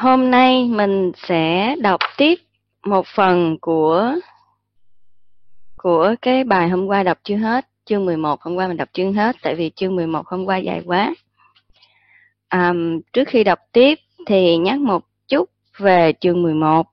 hôm 0.00 0.30
nay 0.30 0.68
mình 0.68 1.12
sẽ 1.28 1.76
đọc 1.80 2.00
tiếp 2.16 2.34
một 2.84 3.06
phần 3.06 3.58
của 3.60 4.14
của 5.76 6.14
cái 6.22 6.44
bài 6.44 6.68
hôm 6.68 6.86
qua 6.86 7.02
đọc 7.02 7.18
chưa 7.24 7.36
hết 7.36 7.68
chương 7.84 8.06
11 8.06 8.42
hôm 8.42 8.56
qua 8.56 8.68
mình 8.68 8.76
đọc 8.76 8.88
chưa 8.92 9.10
hết 9.10 9.36
tại 9.42 9.54
vì 9.54 9.70
chương 9.76 9.96
11 9.96 10.26
hôm 10.26 10.44
qua 10.44 10.56
dài 10.56 10.82
quá. 10.86 11.14
À, 12.48 12.72
trước 13.12 13.28
khi 13.28 13.44
đọc 13.44 13.58
tiếp 13.72 13.98
thì 14.26 14.56
nhắc 14.56 14.78
một 14.78 15.04
chút 15.28 15.50
về 15.76 16.12
chương 16.20 16.42
11 16.42 16.86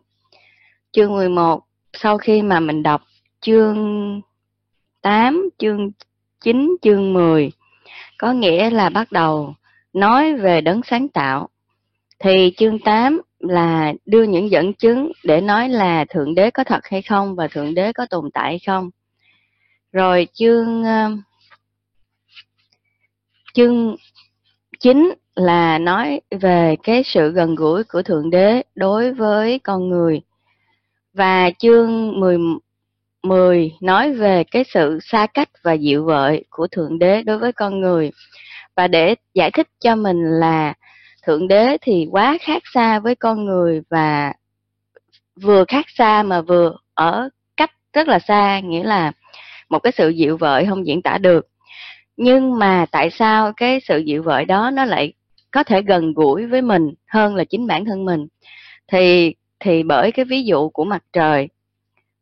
chương 0.92 1.16
11 1.16 1.64
sau 1.94 2.18
khi 2.18 2.42
mà 2.42 2.60
mình 2.60 2.84
đọc 2.84 3.02
chương 3.42 4.22
8 5.02 5.50
chương 5.58 5.92
9 6.42 6.76
chương 6.82 7.14
10 7.14 7.52
có 8.18 8.34
nghĩa 8.34 8.70
là 8.70 8.90
bắt 8.90 9.12
đầu 9.12 9.54
nói 9.94 10.34
về 10.34 10.62
đấng 10.62 10.82
sáng 10.84 11.08
tạo 11.08 11.50
thì 12.20 12.54
chương 12.58 12.80
8 12.80 13.22
là 13.40 13.94
đưa 14.06 14.24
những 14.24 14.52
dẫn 14.52 14.74
chứng 14.74 15.12
để 15.24 15.42
nói 15.42 15.70
là 15.70 16.06
thượng 16.06 16.36
đế 16.36 16.52
có 16.52 16.64
thật 16.64 16.80
hay 16.84 17.02
không 17.02 17.36
và 17.36 17.48
thượng 17.48 17.74
đế 17.74 17.94
có 17.94 18.06
tồn 18.10 18.32
tại 18.34 18.46
hay 18.46 18.60
không. 18.68 18.90
Rồi 19.92 20.28
chương 20.34 20.84
ờ, 20.84 21.12
chương 23.54 23.96
9 24.80 25.14
là 25.36 25.78
nói 25.78 26.22
về 26.32 26.76
cái 26.84 27.04
sự 27.04 27.32
gần 27.32 27.56
gũi 27.56 27.84
của 27.84 28.02
thượng 28.02 28.30
đế 28.30 28.64
đối 28.76 29.14
với 29.14 29.60
con 29.60 29.90
người. 29.90 30.22
Và 31.14 31.52
chương 31.60 32.20
10 32.20 32.38
10 33.24 33.72
nói 33.82 34.14
về 34.14 34.44
cái 34.44 34.64
sự 34.74 35.00
xa 35.02 35.28
cách 35.34 35.50
và 35.64 35.74
dịu 35.74 36.06
vợi 36.06 36.44
của 36.50 36.68
thượng 36.68 37.00
đế 37.00 37.24
đối 37.24 37.38
với 37.38 37.52
con 37.52 37.80
người. 37.82 38.12
Và 38.76 38.88
để 38.88 39.16
giải 39.34 39.52
thích 39.52 39.68
cho 39.80 39.96
mình 39.96 40.24
là 40.24 40.74
thượng 41.28 41.48
đế 41.48 41.78
thì 41.82 42.08
quá 42.12 42.38
khác 42.42 42.64
xa 42.74 43.00
với 43.00 43.16
con 43.16 43.46
người 43.46 43.82
và 43.90 44.34
vừa 45.42 45.66
khác 45.68 45.86
xa 45.90 46.24
mà 46.24 46.42
vừa 46.42 46.76
ở 46.94 47.30
cách 47.58 47.72
rất 47.94 48.08
là 48.08 48.20
xa, 48.20 48.60
nghĩa 48.60 48.84
là 48.84 49.12
một 49.70 49.80
cái 49.80 49.92
sự 49.98 50.10
dịu 50.10 50.38
vợi 50.38 50.66
không 50.66 50.88
diễn 50.88 51.02
tả 51.02 51.18
được. 51.18 51.48
Nhưng 52.18 52.60
mà 52.60 52.86
tại 52.92 53.10
sao 53.10 53.54
cái 53.58 53.80
sự 53.80 53.98
dịu 53.98 54.24
vợi 54.24 54.46
đó 54.46 54.72
nó 54.74 54.86
lại 54.86 55.14
có 55.52 55.64
thể 55.64 55.82
gần 55.82 56.14
gũi 56.14 56.46
với 56.46 56.62
mình 56.62 56.94
hơn 57.08 57.36
là 57.36 57.44
chính 57.44 57.68
bản 57.68 57.86
thân 57.86 58.06
mình? 58.06 58.28
Thì 58.88 59.36
thì 59.60 59.84
bởi 59.84 60.12
cái 60.12 60.26
ví 60.26 60.44
dụ 60.44 60.70
của 60.70 60.84
mặt 60.86 61.04
trời. 61.14 61.50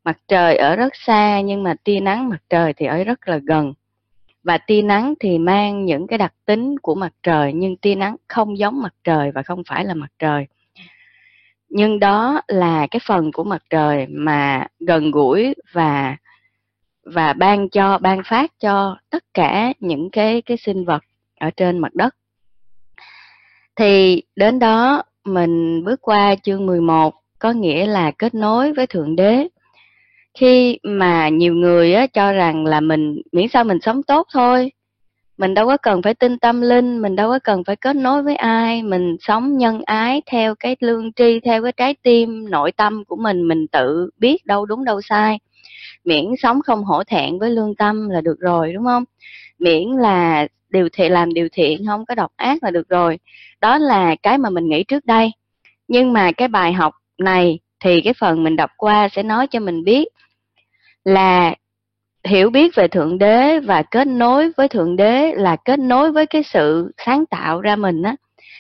Mặt 0.04 0.18
trời 0.28 0.58
ở 0.58 0.76
rất 0.76 0.94
xa 0.96 1.42
nhưng 1.42 1.64
mà 1.64 1.76
tia 1.84 2.00
nắng 2.00 2.30
mặt 2.30 2.42
trời 2.50 2.74
thì 2.74 2.86
ở 2.86 3.04
rất 3.04 3.28
là 3.28 3.38
gần 3.38 3.74
và 4.46 4.58
tia 4.58 4.82
nắng 4.82 5.14
thì 5.20 5.38
mang 5.38 5.86
những 5.86 6.08
cái 6.08 6.18
đặc 6.18 6.34
tính 6.46 6.80
của 6.80 6.96
mặt 6.96 7.14
trời, 7.24 7.54
nhưng 7.54 7.78
tia 7.78 7.96
nắng 7.96 8.16
không 8.28 8.58
giống 8.58 8.82
mặt 8.82 8.94
trời 9.04 9.32
và 9.32 9.44
không 9.44 9.64
phải 9.68 9.86
là 9.86 9.94
mặt 9.94 10.12
trời. 10.20 10.48
Nhưng 11.70 12.00
đó 12.00 12.42
là 12.48 12.88
cái 12.92 13.00
phần 13.06 13.32
của 13.32 13.44
mặt 13.44 13.64
trời 13.70 14.08
mà 14.10 14.68
gần 14.80 15.12
gũi 15.12 15.54
và 15.72 16.18
và 17.06 17.34
ban 17.34 17.70
cho, 17.70 17.98
ban 17.98 18.22
phát 18.26 18.52
cho 18.60 18.98
tất 19.10 19.24
cả 19.34 19.74
những 19.80 20.10
cái 20.12 20.42
cái 20.42 20.58
sinh 20.58 20.86
vật 20.86 21.04
ở 21.40 21.50
trên 21.50 21.80
mặt 21.80 21.96
đất. 21.96 22.16
Thì 23.76 24.24
đến 24.36 24.60
đó 24.60 25.04
mình 25.26 25.84
bước 25.84 26.02
qua 26.02 26.36
chương 26.36 26.66
11 26.66 27.14
có 27.40 27.52
nghĩa 27.52 27.86
là 27.86 28.12
kết 28.12 28.34
nối 28.36 28.74
với 28.74 28.88
thượng 28.88 29.16
đế 29.16 29.48
khi 30.40 30.80
mà 30.84 31.30
nhiều 31.30 31.54
người 31.54 31.94
á, 31.94 32.08
cho 32.08 32.32
rằng 32.32 32.66
là 32.66 32.80
mình 32.80 33.22
miễn 33.32 33.48
sao 33.48 33.64
mình 33.64 33.82
sống 33.82 34.04
tốt 34.04 34.28
thôi. 34.34 34.72
Mình 35.38 35.54
đâu 35.54 35.68
có 35.68 35.78
cần 35.78 36.02
phải 36.02 36.14
tin 36.14 36.38
tâm 36.40 36.62
linh 36.62 37.02
mình 37.02 37.16
đâu 37.16 37.30
có 37.30 37.40
cần 37.40 37.64
phải 37.64 37.76
kết 37.76 37.96
nối 37.96 38.24
với 38.24 38.36
ai 38.36 38.84
mình 38.84 39.16
sống 39.20 39.58
nhân 39.58 39.82
ái 39.86 40.22
theo 40.32 40.56
cái 40.56 40.76
lương 40.80 41.14
tri 41.14 41.40
theo 41.40 41.64
cái 41.64 41.72
trái 41.72 41.96
tim 42.04 42.50
nội 42.50 42.72
tâm 42.72 43.06
của 43.06 43.16
mình 43.16 43.48
mình 43.48 43.68
tự 43.68 44.10
biết 44.18 44.46
đâu 44.46 44.66
đúng 44.66 44.86
đâu 44.86 45.02
sai. 45.02 45.40
Miễn 46.06 46.26
sống 46.38 46.62
không 46.62 46.84
hổ 46.84 47.04
thẹn 47.04 47.40
với 47.40 47.50
lương 47.50 47.76
tâm 47.76 48.10
là 48.10 48.22
được 48.22 48.40
rồi 48.40 48.74
đúng 48.74 48.86
không? 48.86 49.04
Miễn 49.60 49.90
là 49.90 50.48
điều 50.70 50.90
thiện 50.94 51.12
làm 51.12 51.34
điều 51.34 51.48
thiện 51.52 51.86
không 51.88 52.06
có 52.06 52.16
độc 52.16 52.32
ác 52.36 52.64
là 52.64 52.72
được 52.72 52.90
rồi. 52.90 53.20
Đó 53.62 53.78
là 53.78 54.16
cái 54.24 54.38
mà 54.38 54.50
mình 54.50 54.70
nghĩ 54.70 54.84
trước 54.84 55.06
đây. 55.06 55.32
Nhưng 55.88 56.14
mà 56.14 56.32
cái 56.32 56.48
bài 56.48 56.74
học 56.74 56.94
này 57.18 57.60
thì 57.80 58.02
cái 58.02 58.14
phần 58.14 58.44
mình 58.44 58.56
đọc 58.56 58.70
qua 58.78 59.10
sẽ 59.10 59.24
nói 59.24 59.48
cho 59.48 59.60
mình 59.60 59.84
biết 59.84 60.08
là 61.06 61.56
hiểu 62.24 62.50
biết 62.50 62.76
về 62.76 62.88
thượng 62.88 63.18
đế 63.18 63.60
và 63.60 63.82
kết 63.82 64.08
nối 64.08 64.52
với 64.58 64.68
thượng 64.68 64.96
đế 64.96 65.32
là 65.36 65.56
kết 65.56 65.80
nối 65.80 66.12
với 66.12 66.26
cái 66.26 66.44
sự 66.44 66.92
sáng 67.06 67.26
tạo 67.26 67.62
ra 67.62 67.76
mình 67.76 68.02
á, 68.02 68.16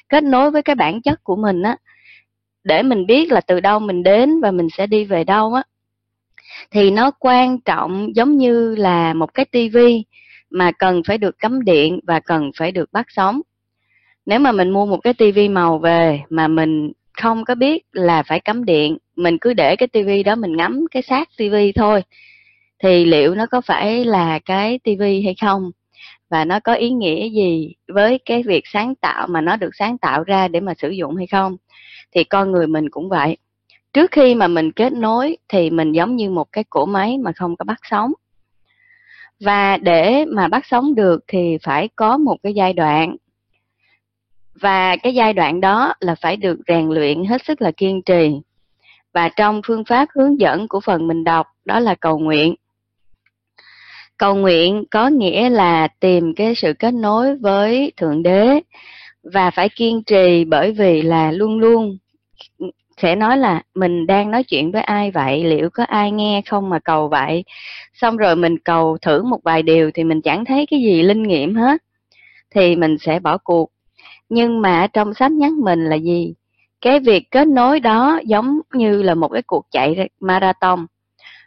kết 0.09 0.23
nối 0.23 0.51
với 0.51 0.61
cái 0.61 0.75
bản 0.75 1.01
chất 1.01 1.23
của 1.23 1.35
mình 1.35 1.61
á. 1.61 1.77
Để 2.63 2.83
mình 2.83 3.05
biết 3.05 3.31
là 3.31 3.41
từ 3.41 3.59
đâu 3.59 3.79
mình 3.79 4.03
đến 4.03 4.41
và 4.41 4.51
mình 4.51 4.67
sẽ 4.77 4.87
đi 4.87 5.05
về 5.05 5.23
đâu 5.23 5.53
á. 5.53 5.63
Thì 6.71 6.91
nó 6.91 7.11
quan 7.11 7.59
trọng 7.59 8.15
giống 8.15 8.37
như 8.37 8.75
là 8.75 9.13
một 9.13 9.33
cái 9.33 9.45
tivi 9.45 10.03
mà 10.49 10.71
cần 10.71 11.01
phải 11.07 11.17
được 11.17 11.39
cắm 11.39 11.63
điện 11.63 11.99
và 12.03 12.19
cần 12.19 12.51
phải 12.57 12.71
được 12.71 12.91
bắt 12.91 13.05
sóng. 13.09 13.41
Nếu 14.25 14.39
mà 14.39 14.51
mình 14.51 14.69
mua 14.69 14.85
một 14.85 14.97
cái 14.97 15.13
tivi 15.13 15.49
màu 15.49 15.77
về 15.77 16.21
mà 16.29 16.47
mình 16.47 16.91
không 17.21 17.45
có 17.45 17.55
biết 17.55 17.85
là 17.91 18.23
phải 18.23 18.39
cắm 18.39 18.65
điện, 18.65 18.97
mình 19.15 19.37
cứ 19.41 19.53
để 19.53 19.75
cái 19.75 19.87
tivi 19.87 20.23
đó 20.23 20.35
mình 20.35 20.57
ngắm 20.57 20.85
cái 20.91 21.03
xác 21.03 21.29
tivi 21.37 21.71
thôi 21.71 22.01
thì 22.79 23.05
liệu 23.05 23.35
nó 23.35 23.45
có 23.45 23.61
phải 23.61 24.05
là 24.05 24.39
cái 24.39 24.79
tivi 24.79 25.21
hay 25.21 25.35
không? 25.41 25.71
Và 26.29 26.45
nó 26.45 26.59
có 26.59 26.73
ý 26.73 26.89
nghĩa 26.89 27.29
gì 27.29 27.73
với 27.87 28.19
cái 28.25 28.43
việc 28.43 28.63
sáng 28.67 28.95
tạo 28.95 29.27
mà 29.27 29.41
nó 29.41 29.55
được 29.55 29.69
sáng 29.73 29.97
tạo 29.97 30.23
ra 30.23 30.47
để 30.47 30.59
mà 30.59 30.73
sử 30.77 30.89
dụng 30.89 31.15
hay 31.15 31.27
không? 31.27 31.57
Thì 32.11 32.23
con 32.23 32.51
người 32.51 32.67
mình 32.67 32.89
cũng 32.89 33.09
vậy. 33.09 33.37
Trước 33.93 34.11
khi 34.11 34.35
mà 34.35 34.47
mình 34.47 34.71
kết 34.71 34.93
nối 34.93 35.37
thì 35.47 35.69
mình 35.69 35.91
giống 35.91 36.15
như 36.15 36.29
một 36.29 36.51
cái 36.51 36.63
cỗ 36.69 36.85
máy 36.85 37.17
mà 37.17 37.31
không 37.31 37.55
có 37.55 37.65
bắt 37.65 37.79
sóng. 37.89 38.13
Và 39.39 39.77
để 39.77 40.25
mà 40.25 40.47
bắt 40.47 40.65
sóng 40.65 40.95
được 40.95 41.23
thì 41.27 41.57
phải 41.63 41.89
có 41.95 42.17
một 42.17 42.37
cái 42.43 42.53
giai 42.53 42.73
đoạn. 42.73 43.15
Và 44.61 44.95
cái 44.95 45.13
giai 45.13 45.33
đoạn 45.33 45.61
đó 45.61 45.93
là 45.99 46.15
phải 46.15 46.37
được 46.37 46.59
rèn 46.67 46.89
luyện 46.89 47.25
hết 47.25 47.45
sức 47.45 47.61
là 47.61 47.71
kiên 47.71 48.01
trì. 48.01 48.31
Và 49.13 49.29
trong 49.29 49.61
phương 49.67 49.83
pháp 49.85 50.07
hướng 50.15 50.39
dẫn 50.39 50.67
của 50.67 50.79
phần 50.79 51.07
mình 51.07 51.23
đọc, 51.23 51.47
đó 51.65 51.79
là 51.79 51.95
cầu 51.95 52.19
nguyện 52.19 52.55
cầu 54.17 54.35
nguyện 54.35 54.83
có 54.91 55.07
nghĩa 55.07 55.49
là 55.49 55.87
tìm 55.87 56.33
cái 56.35 56.55
sự 56.55 56.73
kết 56.73 56.93
nối 56.93 57.35
với 57.35 57.91
thượng 57.97 58.23
đế 58.23 58.59
và 59.23 59.51
phải 59.51 59.69
kiên 59.69 60.03
trì 60.03 60.45
bởi 60.45 60.71
vì 60.71 61.01
là 61.01 61.31
luôn 61.31 61.59
luôn 61.59 61.97
sẽ 62.97 63.15
nói 63.15 63.37
là 63.37 63.61
mình 63.75 64.07
đang 64.07 64.31
nói 64.31 64.43
chuyện 64.43 64.71
với 64.71 64.81
ai 64.81 65.11
vậy, 65.11 65.43
liệu 65.43 65.69
có 65.69 65.83
ai 65.83 66.11
nghe 66.11 66.41
không 66.45 66.69
mà 66.69 66.79
cầu 66.79 67.07
vậy? 67.07 67.43
Xong 67.93 68.17
rồi 68.17 68.35
mình 68.35 68.59
cầu 68.59 68.97
thử 69.01 69.23
một 69.23 69.39
vài 69.43 69.63
điều 69.63 69.91
thì 69.93 70.03
mình 70.03 70.21
chẳng 70.21 70.45
thấy 70.45 70.65
cái 70.71 70.81
gì 70.81 71.03
linh 71.03 71.23
nghiệm 71.23 71.55
hết, 71.55 71.83
thì 72.51 72.75
mình 72.75 72.97
sẽ 72.97 73.19
bỏ 73.19 73.37
cuộc. 73.37 73.71
Nhưng 74.29 74.61
mà 74.61 74.87
trong 74.93 75.13
sách 75.13 75.31
nhắc 75.31 75.53
mình 75.53 75.85
là 75.85 75.95
gì? 75.95 76.33
Cái 76.81 76.99
việc 76.99 77.31
kết 77.31 77.47
nối 77.47 77.79
đó 77.79 78.19
giống 78.25 78.59
như 78.73 79.01
là 79.01 79.15
một 79.15 79.27
cái 79.27 79.41
cuộc 79.41 79.65
chạy 79.71 80.09
marathon 80.19 80.85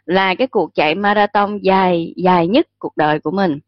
là 0.09 0.35
cái 0.35 0.47
cuộc 0.47 0.75
chạy 0.75 0.95
marathon 0.95 1.59
dài 1.61 2.13
dài 2.17 2.47
nhất 2.47 2.67
cuộc 2.79 2.97
đời 2.97 3.19
của 3.19 3.31
mình. 3.31 3.59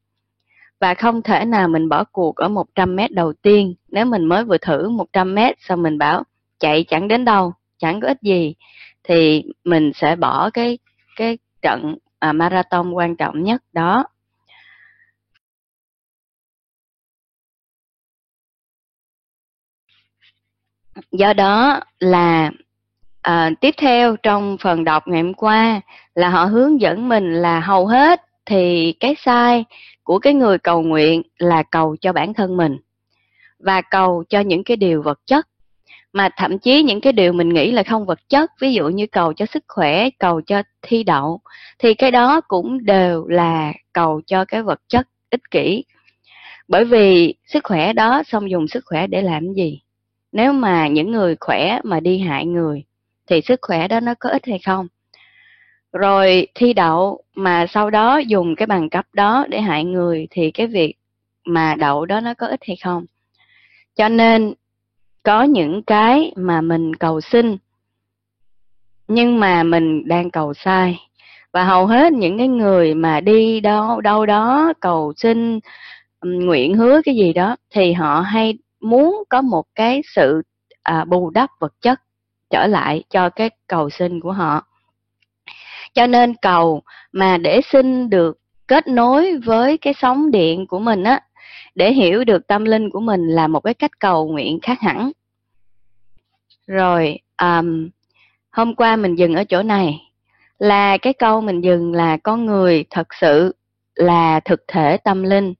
Và 0.79 0.93
không 0.93 1.21
thể 1.21 1.45
nào 1.45 1.67
mình 1.67 1.89
bỏ 1.89 2.03
cuộc 2.03 2.35
ở 2.35 2.47
100 2.47 2.95
mét 2.95 3.11
đầu 3.11 3.33
tiên. 3.33 3.75
Nếu 3.87 4.05
mình 4.05 4.25
mới 4.25 4.43
vừa 4.43 4.57
thử 4.57 4.89
100 4.89 5.35
mét 5.35 5.55
xong 5.59 5.83
mình 5.83 5.97
bảo 5.97 6.23
chạy 6.59 6.83
chẳng 6.87 7.07
đến 7.07 7.25
đâu 7.25 7.53
chẳng 7.77 7.99
có 8.01 8.07
ích 8.07 8.21
gì. 8.21 8.55
Thì 9.03 9.43
mình 9.63 9.91
sẽ 9.95 10.15
bỏ 10.15 10.49
cái 10.49 10.77
cái 11.15 11.37
trận 11.61 11.95
à, 12.19 12.33
marathon 12.33 12.91
quan 12.91 13.15
trọng 13.15 13.43
nhất 13.43 13.61
đó. 13.73 14.05
Do 21.11 21.33
đó 21.33 21.79
là 21.99 22.51
à, 23.21 23.51
tiếp 23.61 23.75
theo 23.77 24.15
trong 24.15 24.57
phần 24.61 24.83
đọc 24.83 25.07
ngày 25.07 25.21
hôm 25.21 25.33
qua 25.33 25.81
là 26.15 26.29
họ 26.29 26.45
hướng 26.45 26.81
dẫn 26.81 27.09
mình 27.09 27.33
là 27.33 27.59
hầu 27.59 27.87
hết 27.87 28.21
thì 28.45 28.93
cái 28.99 29.15
sai 29.17 29.65
của 30.03 30.19
cái 30.19 30.33
người 30.33 30.57
cầu 30.57 30.81
nguyện 30.81 31.21
là 31.37 31.63
cầu 31.63 31.95
cho 32.01 32.13
bản 32.13 32.33
thân 32.33 32.57
mình 32.57 32.77
và 33.59 33.81
cầu 33.81 34.23
cho 34.29 34.39
những 34.39 34.63
cái 34.63 34.77
điều 34.77 35.01
vật 35.01 35.19
chất. 35.25 35.47
Mà 36.13 36.29
thậm 36.37 36.59
chí 36.59 36.83
những 36.83 37.01
cái 37.01 37.13
điều 37.13 37.33
mình 37.33 37.49
nghĩ 37.49 37.71
là 37.71 37.83
không 37.83 38.05
vật 38.05 38.19
chất 38.29 38.51
ví 38.59 38.73
dụ 38.73 38.89
như 38.89 39.07
cầu 39.07 39.33
cho 39.33 39.45
sức 39.45 39.63
khỏe 39.67 40.09
cầu 40.19 40.41
cho 40.41 40.63
thi 40.81 41.03
đậu 41.03 41.39
thì 41.79 41.93
cái 41.93 42.11
đó 42.11 42.41
cũng 42.41 42.85
đều 42.85 43.27
là 43.27 43.73
cầu 43.93 44.21
cho 44.27 44.45
cái 44.45 44.63
vật 44.63 44.81
chất 44.89 45.07
ích 45.29 45.51
kỷ. 45.51 45.83
Bởi 46.67 46.85
vì 46.85 47.35
sức 47.45 47.63
khỏe 47.63 47.93
đó 47.93 48.23
xong 48.25 48.51
dùng 48.51 48.67
sức 48.67 48.83
khỏe 48.85 49.07
để 49.07 49.21
làm 49.21 49.53
gì? 49.53 49.81
Nếu 50.31 50.53
mà 50.53 50.87
những 50.87 51.11
người 51.11 51.35
khỏe 51.39 51.79
mà 51.83 51.99
đi 51.99 52.19
hại 52.19 52.45
người 52.45 52.83
thì 53.31 53.41
sức 53.41 53.59
khỏe 53.61 53.87
đó 53.87 53.99
nó 53.99 54.13
có 54.19 54.29
ích 54.29 54.45
hay 54.45 54.59
không? 54.59 54.87
Rồi 55.93 56.47
thi 56.55 56.73
đậu 56.73 57.23
mà 57.35 57.65
sau 57.67 57.89
đó 57.89 58.17
dùng 58.17 58.55
cái 58.55 58.67
bằng 58.67 58.89
cấp 58.89 59.05
đó 59.13 59.45
để 59.49 59.61
hại 59.61 59.83
người 59.83 60.27
thì 60.31 60.51
cái 60.51 60.67
việc 60.67 60.95
mà 61.45 61.75
đậu 61.75 62.05
đó 62.05 62.19
nó 62.19 62.33
có 62.33 62.47
ích 62.47 62.59
hay 62.67 62.77
không? 62.83 63.05
Cho 63.95 64.09
nên 64.09 64.53
có 65.23 65.43
những 65.43 65.83
cái 65.83 66.31
mà 66.35 66.61
mình 66.61 66.95
cầu 66.95 67.21
xin 67.21 67.57
nhưng 69.07 69.39
mà 69.39 69.63
mình 69.63 70.07
đang 70.07 70.31
cầu 70.31 70.53
sai. 70.53 70.99
Và 71.53 71.63
hầu 71.63 71.87
hết 71.87 72.13
những 72.13 72.37
cái 72.37 72.47
người 72.47 72.93
mà 72.93 73.19
đi 73.19 73.59
đâu 73.59 74.01
đâu 74.01 74.25
đó 74.25 74.73
cầu 74.79 75.13
xin 75.17 75.59
nguyện 76.21 76.75
hứa 76.75 77.01
cái 77.05 77.15
gì 77.15 77.33
đó 77.33 77.55
thì 77.69 77.93
họ 77.93 78.21
hay 78.21 78.57
muốn 78.81 79.23
có 79.29 79.41
một 79.41 79.65
cái 79.75 80.01
sự 80.15 80.41
à, 80.83 81.05
bù 81.05 81.29
đắp 81.29 81.49
vật 81.59 81.73
chất 81.81 81.99
trở 82.51 82.67
lại 82.67 83.03
cho 83.09 83.29
cái 83.29 83.49
cầu 83.67 83.89
xin 83.89 84.19
của 84.19 84.31
họ. 84.31 84.67
Cho 85.93 86.07
nên 86.07 86.33
cầu 86.41 86.81
mà 87.11 87.37
để 87.37 87.61
xin 87.61 88.09
được 88.09 88.39
kết 88.67 88.87
nối 88.87 89.37
với 89.37 89.77
cái 89.77 89.93
sóng 89.93 90.31
điện 90.31 90.67
của 90.67 90.79
mình 90.79 91.03
á 91.03 91.19
để 91.75 91.93
hiểu 91.93 92.23
được 92.23 92.47
tâm 92.47 92.65
linh 92.65 92.89
của 92.89 92.99
mình 92.99 93.27
là 93.27 93.47
một 93.47 93.59
cái 93.59 93.73
cách 93.73 93.99
cầu 93.99 94.27
nguyện 94.27 94.59
khác 94.61 94.79
hẳn. 94.81 95.11
Rồi 96.67 97.19
um, 97.41 97.89
hôm 98.51 98.75
qua 98.75 98.95
mình 98.95 99.15
dừng 99.15 99.35
ở 99.35 99.43
chỗ 99.43 99.63
này. 99.63 100.01
Là 100.59 100.97
cái 100.97 101.13
câu 101.13 101.41
mình 101.41 101.61
dừng 101.61 101.93
là 101.93 102.17
con 102.17 102.45
người 102.45 102.85
thật 102.89 103.07
sự 103.21 103.55
là 103.95 104.39
thực 104.39 104.63
thể 104.67 104.97
tâm 104.97 105.23
linh 105.23 105.53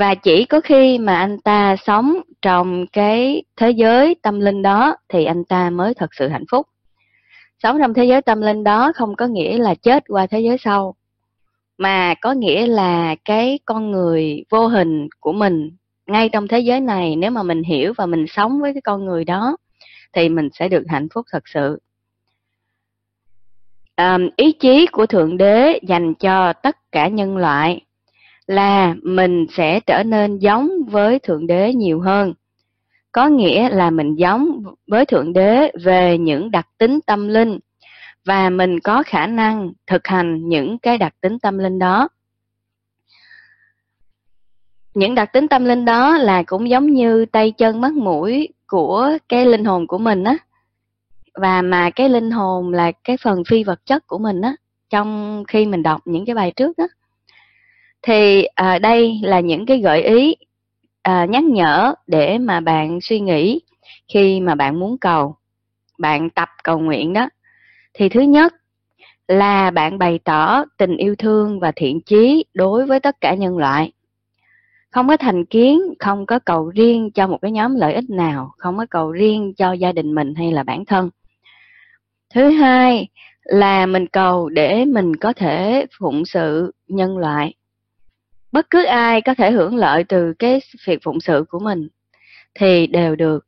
và 0.00 0.14
chỉ 0.14 0.44
có 0.44 0.60
khi 0.60 0.98
mà 0.98 1.18
anh 1.18 1.40
ta 1.40 1.76
sống 1.76 2.20
trong 2.42 2.86
cái 2.86 3.42
thế 3.56 3.70
giới 3.70 4.16
tâm 4.22 4.40
linh 4.40 4.62
đó 4.62 4.96
thì 5.08 5.24
anh 5.24 5.44
ta 5.44 5.70
mới 5.70 5.94
thật 5.94 6.10
sự 6.14 6.28
hạnh 6.28 6.44
phúc. 6.50 6.66
Sống 7.62 7.78
trong 7.80 7.94
thế 7.94 8.04
giới 8.04 8.22
tâm 8.22 8.40
linh 8.40 8.64
đó 8.64 8.92
không 8.94 9.16
có 9.16 9.26
nghĩa 9.26 9.58
là 9.58 9.74
chết 9.74 10.04
qua 10.08 10.26
thế 10.26 10.40
giới 10.40 10.56
sau 10.58 10.94
mà 11.78 12.14
có 12.20 12.32
nghĩa 12.32 12.66
là 12.66 13.14
cái 13.24 13.58
con 13.64 13.90
người 13.90 14.44
vô 14.50 14.66
hình 14.66 15.08
của 15.20 15.32
mình 15.32 15.70
ngay 16.06 16.28
trong 16.28 16.48
thế 16.48 16.60
giới 16.60 16.80
này 16.80 17.16
nếu 17.16 17.30
mà 17.30 17.42
mình 17.42 17.62
hiểu 17.62 17.92
và 17.96 18.06
mình 18.06 18.26
sống 18.28 18.60
với 18.60 18.74
cái 18.74 18.82
con 18.82 19.04
người 19.04 19.24
đó 19.24 19.56
thì 20.12 20.28
mình 20.28 20.48
sẽ 20.52 20.68
được 20.68 20.84
hạnh 20.88 21.08
phúc 21.14 21.26
thật 21.32 21.42
sự. 21.48 21.78
À, 23.94 24.18
ý 24.36 24.52
chí 24.52 24.86
của 24.86 25.06
thượng 25.06 25.36
đế 25.36 25.78
dành 25.82 26.14
cho 26.14 26.52
tất 26.52 26.76
cả 26.92 27.08
nhân 27.08 27.36
loại 27.36 27.80
là 28.50 28.94
mình 29.02 29.46
sẽ 29.50 29.80
trở 29.80 30.02
nên 30.02 30.38
giống 30.38 30.70
với 30.88 31.18
thượng 31.18 31.46
đế 31.46 31.74
nhiều 31.74 32.00
hơn. 32.00 32.34
Có 33.12 33.26
nghĩa 33.28 33.68
là 33.68 33.90
mình 33.90 34.14
giống 34.14 34.62
với 34.86 35.06
thượng 35.06 35.32
đế 35.32 35.72
về 35.84 36.18
những 36.18 36.50
đặc 36.50 36.68
tính 36.78 37.00
tâm 37.06 37.28
linh, 37.28 37.58
và 38.24 38.50
mình 38.50 38.80
có 38.80 39.02
khả 39.06 39.26
năng 39.26 39.72
thực 39.86 40.06
hành 40.06 40.48
những 40.48 40.78
cái 40.78 40.98
đặc 40.98 41.14
tính 41.20 41.38
tâm 41.38 41.58
linh 41.58 41.78
đó. 41.78 42.08
Những 44.94 45.14
đặc 45.14 45.32
tính 45.32 45.48
tâm 45.48 45.64
linh 45.64 45.84
đó 45.84 46.18
là 46.18 46.42
cũng 46.42 46.68
giống 46.68 46.86
như 46.86 47.26
tay 47.26 47.50
chân 47.50 47.80
mắt 47.80 47.92
mũi 47.92 48.48
của 48.66 49.10
cái 49.28 49.46
linh 49.46 49.64
hồn 49.64 49.86
của 49.86 49.98
mình 49.98 50.24
á. 50.24 50.36
Và 51.34 51.62
mà 51.62 51.90
cái 51.90 52.08
linh 52.08 52.30
hồn 52.30 52.72
là 52.72 52.92
cái 53.04 53.16
phần 53.16 53.42
phi 53.44 53.64
vật 53.64 53.86
chất 53.86 54.06
của 54.06 54.18
mình 54.18 54.40
á, 54.40 54.54
trong 54.90 55.44
khi 55.48 55.66
mình 55.66 55.82
đọc 55.82 56.00
những 56.04 56.26
cái 56.26 56.34
bài 56.34 56.52
trước 56.56 56.76
á 56.76 56.84
thì 58.02 58.44
à, 58.44 58.78
đây 58.78 59.20
là 59.22 59.40
những 59.40 59.66
cái 59.66 59.78
gợi 59.78 60.02
ý 60.02 60.36
à, 61.02 61.24
nhắc 61.24 61.44
nhở 61.44 61.94
để 62.06 62.38
mà 62.38 62.60
bạn 62.60 63.00
suy 63.00 63.20
nghĩ 63.20 63.60
khi 64.08 64.40
mà 64.40 64.54
bạn 64.54 64.80
muốn 64.80 64.98
cầu 64.98 65.36
bạn 65.98 66.30
tập 66.30 66.48
cầu 66.64 66.78
nguyện 66.78 67.12
đó. 67.12 67.28
Thì 67.94 68.08
thứ 68.08 68.20
nhất 68.20 68.54
là 69.28 69.70
bạn 69.70 69.98
bày 69.98 70.18
tỏ 70.24 70.64
tình 70.78 70.96
yêu 70.96 71.14
thương 71.18 71.60
và 71.60 71.72
thiện 71.76 72.00
chí 72.00 72.44
đối 72.54 72.86
với 72.86 73.00
tất 73.00 73.20
cả 73.20 73.34
nhân 73.34 73.58
loại. 73.58 73.92
Không 74.90 75.08
có 75.08 75.16
thành 75.16 75.44
kiến 75.44 75.80
không 75.98 76.26
có 76.26 76.38
cầu 76.38 76.68
riêng 76.68 77.10
cho 77.10 77.26
một 77.26 77.38
cái 77.42 77.50
nhóm 77.50 77.74
lợi 77.76 77.94
ích 77.94 78.10
nào 78.10 78.52
không 78.58 78.78
có 78.78 78.86
cầu 78.90 79.12
riêng 79.12 79.54
cho 79.54 79.72
gia 79.72 79.92
đình 79.92 80.14
mình 80.14 80.34
hay 80.34 80.52
là 80.52 80.62
bản 80.62 80.84
thân. 80.84 81.10
Thứ 82.34 82.50
hai 82.50 83.08
là 83.44 83.86
mình 83.86 84.06
cầu 84.06 84.48
để 84.48 84.84
mình 84.84 85.16
có 85.16 85.32
thể 85.32 85.86
phụng 85.98 86.24
sự 86.24 86.72
nhân 86.88 87.18
loại 87.18 87.54
bất 88.52 88.70
cứ 88.70 88.84
ai 88.84 89.20
có 89.20 89.34
thể 89.34 89.50
hưởng 89.50 89.76
lợi 89.76 90.04
từ 90.04 90.32
cái 90.38 90.60
việc 90.86 90.98
phụng 91.02 91.20
sự 91.20 91.44
của 91.48 91.58
mình 91.58 91.88
thì 92.54 92.86
đều 92.86 93.16
được. 93.16 93.46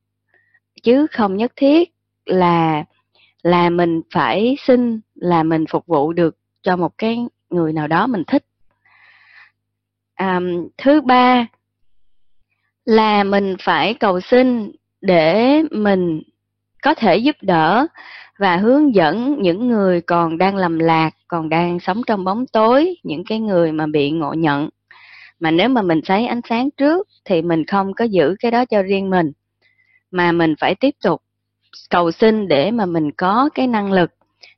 Chứ 0.82 1.06
không 1.06 1.36
nhất 1.36 1.52
thiết 1.56 1.92
là 2.26 2.84
là 3.42 3.70
mình 3.70 4.00
phải 4.14 4.56
xin 4.66 5.00
là 5.14 5.42
mình 5.42 5.64
phục 5.66 5.86
vụ 5.86 6.12
được 6.12 6.36
cho 6.62 6.76
một 6.76 6.98
cái 6.98 7.18
người 7.50 7.72
nào 7.72 7.86
đó 7.86 8.06
mình 8.06 8.24
thích. 8.26 8.44
À, 10.14 10.40
thứ 10.78 11.00
ba 11.00 11.46
là 12.84 13.24
mình 13.24 13.56
phải 13.60 13.94
cầu 13.94 14.20
xin 14.20 14.72
để 15.00 15.62
mình 15.70 16.22
có 16.82 16.94
thể 16.94 17.16
giúp 17.16 17.36
đỡ 17.42 17.86
và 18.38 18.56
hướng 18.56 18.94
dẫn 18.94 19.42
những 19.42 19.68
người 19.68 20.00
còn 20.00 20.38
đang 20.38 20.56
lầm 20.56 20.78
lạc 20.78 21.10
còn 21.28 21.48
đang 21.48 21.80
sống 21.80 22.02
trong 22.06 22.24
bóng 22.24 22.46
tối 22.46 22.96
những 23.02 23.24
cái 23.24 23.40
người 23.40 23.72
mà 23.72 23.86
bị 23.86 24.10
ngộ 24.10 24.32
nhận 24.32 24.68
mà 25.42 25.50
nếu 25.50 25.68
mà 25.68 25.82
mình 25.82 26.00
thấy 26.04 26.26
ánh 26.26 26.40
sáng 26.48 26.70
trước 26.70 27.08
thì 27.24 27.42
mình 27.42 27.64
không 27.66 27.94
có 27.94 28.04
giữ 28.04 28.36
cái 28.38 28.50
đó 28.50 28.64
cho 28.64 28.82
riêng 28.82 29.10
mình, 29.10 29.32
mà 30.10 30.32
mình 30.32 30.54
phải 30.60 30.74
tiếp 30.74 30.94
tục 31.04 31.22
cầu 31.90 32.10
xin 32.10 32.48
để 32.48 32.70
mà 32.70 32.86
mình 32.86 33.10
có 33.12 33.50
cái 33.54 33.66
năng 33.66 33.92
lực 33.92 34.10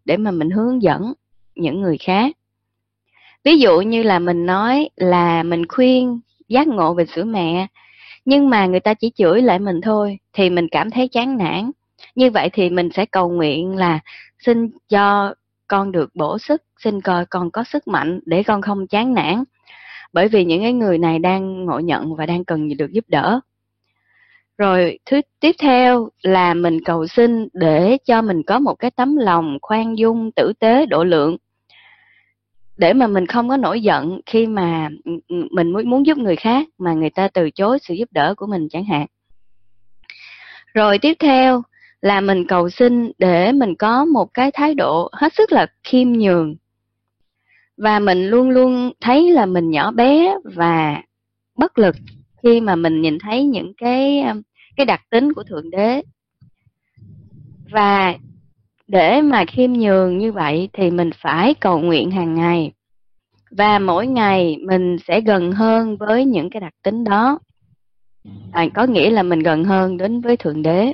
để 0.05 0.17
mà 0.17 0.31
mình 0.31 0.51
hướng 0.51 0.83
dẫn 0.83 1.13
những 1.55 1.81
người 1.81 1.99
khác. 1.99 2.37
Ví 3.45 3.59
dụ 3.59 3.81
như 3.81 4.03
là 4.03 4.19
mình 4.19 4.47
nói 4.47 4.89
là 4.97 5.43
mình 5.43 5.69
khuyên 5.69 6.21
giác 6.49 6.69
ngộ 6.69 6.95
về 6.95 7.07
sữa 7.07 7.25
mẹ, 7.25 7.67
nhưng 8.25 8.51
mà 8.51 8.67
người 8.67 8.81
ta 8.81 8.95
chỉ 8.95 9.11
chửi 9.15 9.43
lại 9.43 9.59
mình 9.59 9.81
thôi 9.81 10.19
thì 10.33 10.51
mình 10.51 10.67
cảm 10.71 10.91
thấy 10.91 11.09
chán 11.09 11.37
nản. 11.37 11.71
Như 12.15 12.31
vậy 12.31 12.51
thì 12.53 12.71
mình 12.71 12.89
sẽ 12.95 13.07
cầu 13.07 13.29
nguyện 13.29 13.77
là 13.77 14.01
xin 14.39 14.71
cho 14.89 15.35
con 15.67 15.93
được 15.93 16.11
bổ 16.15 16.39
sức, 16.39 16.63
xin 16.79 17.01
coi 17.01 17.27
con 17.27 17.51
có 17.51 17.65
sức 17.65 17.89
mạnh 17.89 18.21
để 18.27 18.43
con 18.43 18.63
không 18.63 18.87
chán 18.87 19.15
nản 19.15 19.45
bởi 20.15 20.29
vì 20.29 20.45
những 20.45 20.63
cái 20.63 20.73
người 20.73 20.99
này 20.99 21.19
đang 21.19 21.65
ngộ 21.65 21.79
nhận 21.79 22.15
và 22.15 22.27
đang 22.27 22.45
cần 22.45 22.77
được 22.77 22.93
giúp 22.93 23.05
đỡ. 23.09 23.41
Rồi, 24.59 24.99
thứ 25.07 25.21
tiếp 25.41 25.57
theo 25.59 26.09
là 26.23 26.55
mình 26.55 26.85
cầu 26.85 27.07
xin 27.07 27.49
để 27.53 27.99
cho 28.05 28.23
mình 28.23 28.43
có 28.43 28.59
một 28.59 28.75
cái 28.75 28.91
tấm 28.91 29.17
lòng 29.17 29.59
khoan 29.63 29.99
dung, 29.99 30.33
tử 30.33 30.53
tế, 30.59 30.87
độ 30.87 31.05
lượng. 31.05 31.37
Để 32.77 32.93
mà 32.93 33.07
mình 33.07 33.27
không 33.27 33.49
có 33.49 33.57
nổi 33.57 33.83
giận 33.83 34.21
khi 34.27 34.47
mà 34.47 34.89
ừ, 35.05 35.13
ừ, 35.29 35.37
mình 35.51 35.73
muốn 35.73 36.07
giúp 36.07 36.19
người 36.19 36.37
khác 36.37 36.69
mà 36.79 36.93
người 36.93 37.11
ta 37.11 37.29
từ 37.29 37.51
chối 37.51 37.79
sự 37.83 37.95
giúp 37.95 38.09
đỡ 38.13 38.35
của 38.35 38.47
mình 38.47 38.69
chẳng 38.69 38.85
hạn. 38.85 39.07
Rồi, 40.75 40.99
tiếp 40.99 41.15
theo 41.19 41.63
là 42.01 42.21
mình 42.21 42.47
cầu 42.47 42.71
xin 42.71 43.13
để 43.19 43.53
mình 43.53 43.75
có 43.75 44.05
một 44.05 44.35
cái 44.35 44.51
thái 44.53 44.75
độ 44.75 45.11
hết 45.13 45.35
sức 45.35 45.53
là 45.53 45.67
khiêm 45.85 46.13
nhường 46.13 46.55
và 47.77 47.99
mình 47.99 48.27
luôn 48.27 48.51
luôn 48.51 48.93
thấy 49.01 49.31
là 49.31 49.47
mình 49.47 49.71
nhỏ 49.71 49.91
bé 49.91 50.35
và 50.45 51.03
bất 51.59 51.79
lực 51.79 51.97
khi 52.43 52.61
mà 52.61 52.77
mình 52.77 53.01
nhìn 53.01 53.19
thấy 53.19 53.45
những 53.45 53.73
cái 53.77 54.23
um, 54.23 54.43
cái 54.77 54.87
đặc 54.87 55.01
tính 55.11 55.33
của 55.33 55.43
thượng 55.43 55.71
đế. 55.71 56.03
Và 57.71 58.15
để 58.89 59.21
mà 59.23 59.45
khiêm 59.45 59.73
nhường 59.73 60.19
như 60.19 60.33
vậy 60.33 60.69
thì 60.73 60.91
mình 60.91 61.11
phải 61.17 61.55
cầu 61.55 61.81
nguyện 61.81 62.11
hàng 62.11 62.35
ngày. 62.35 62.73
Và 63.51 63.79
mỗi 63.79 64.07
ngày 64.07 64.57
mình 64.67 64.97
sẽ 65.07 65.21
gần 65.21 65.53
hơn 65.53 65.97
với 65.97 66.25
những 66.25 66.51
cái 66.51 66.61
đặc 66.61 66.73
tính 66.83 67.05
đó. 67.05 67.39
À, 68.53 68.67
có 68.75 68.85
nghĩa 68.85 69.11
là 69.11 69.23
mình 69.23 69.39
gần 69.39 69.65
hơn 69.65 69.97
đến 69.97 70.21
với 70.21 70.37
thượng 70.37 70.63
đế. 70.63 70.93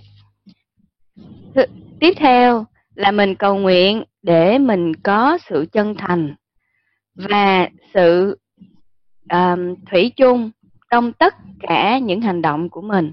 Tiếp 2.00 2.12
theo 2.16 2.66
là 2.94 3.10
mình 3.10 3.34
cầu 3.34 3.56
nguyện 3.58 4.02
để 4.22 4.58
mình 4.58 4.94
có 4.94 5.38
sự 5.48 5.66
chân 5.72 5.94
thành 5.94 6.34
và 7.14 7.68
sự 7.94 8.38
um, 9.30 9.74
thủy 9.90 10.12
chung 10.16 10.50
trong 10.90 11.12
tất 11.12 11.34
cả 11.60 11.98
những 11.98 12.20
hành 12.20 12.42
động 12.42 12.68
của 12.68 12.82
mình. 12.82 13.12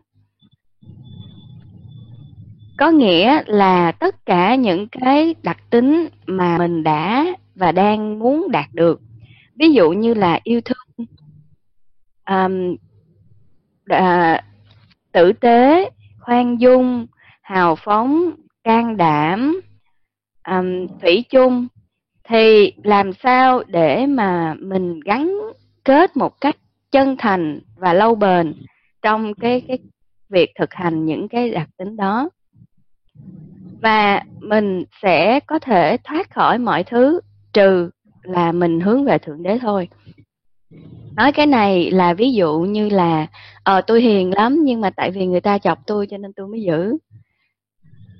Có 2.77 2.91
nghĩa 2.91 3.41
là 3.45 3.91
tất 3.91 4.25
cả 4.25 4.55
những 4.55 4.87
cái 4.87 5.35
đặc 5.43 5.57
tính 5.69 6.07
mà 6.25 6.57
mình 6.57 6.83
đã 6.83 7.25
và 7.55 7.71
đang 7.71 8.19
muốn 8.19 8.51
đạt 8.51 8.73
được. 8.73 9.01
Ví 9.55 9.73
dụ 9.73 9.91
như 9.91 10.13
là 10.13 10.39
yêu 10.43 10.61
thương 10.61 11.07
um, 12.29 12.75
à, 13.85 14.43
tử 15.11 15.33
tế 15.33 15.89
khoan 16.19 16.59
dung 16.61 17.07
hào 17.41 17.75
phóng 17.75 18.31
can 18.63 18.97
đảm 18.97 19.61
um, 20.47 20.87
thủy 21.01 21.25
chung 21.29 21.67
thì 22.27 22.73
làm 22.83 23.13
sao 23.13 23.63
để 23.67 24.05
mà 24.05 24.55
mình 24.59 24.99
gắn 24.99 25.37
kết 25.83 26.17
một 26.17 26.41
cách 26.41 26.57
chân 26.91 27.15
thành 27.17 27.59
và 27.75 27.93
lâu 27.93 28.15
bền 28.15 28.53
trong 29.01 29.33
cái 29.33 29.61
cái 29.67 29.77
việc 30.29 30.51
thực 30.59 30.73
hành 30.73 31.05
những 31.05 31.27
cái 31.27 31.51
đặc 31.51 31.69
tính 31.77 31.97
đó? 31.97 32.29
Và 33.81 34.21
mình 34.39 34.83
sẽ 35.01 35.39
có 35.39 35.59
thể 35.59 35.97
thoát 36.03 36.31
khỏi 36.31 36.59
mọi 36.59 36.83
thứ 36.83 37.19
trừ 37.53 37.89
là 38.23 38.51
mình 38.51 38.79
hướng 38.79 39.05
về 39.05 39.17
thượng 39.17 39.43
đế 39.43 39.59
thôi. 39.59 39.87
Nói 41.15 41.31
cái 41.31 41.45
này 41.45 41.91
là 41.91 42.13
ví 42.13 42.33
dụ 42.33 42.59
như 42.59 42.89
là 42.89 43.27
ờ 43.63 43.81
tôi 43.81 44.01
hiền 44.01 44.33
lắm 44.33 44.57
nhưng 44.63 44.81
mà 44.81 44.89
tại 44.89 45.11
vì 45.11 45.25
người 45.25 45.41
ta 45.41 45.57
chọc 45.57 45.79
tôi 45.87 46.07
cho 46.07 46.17
nên 46.17 46.31
tôi 46.35 46.47
mới 46.47 46.61
giữ 46.61 46.97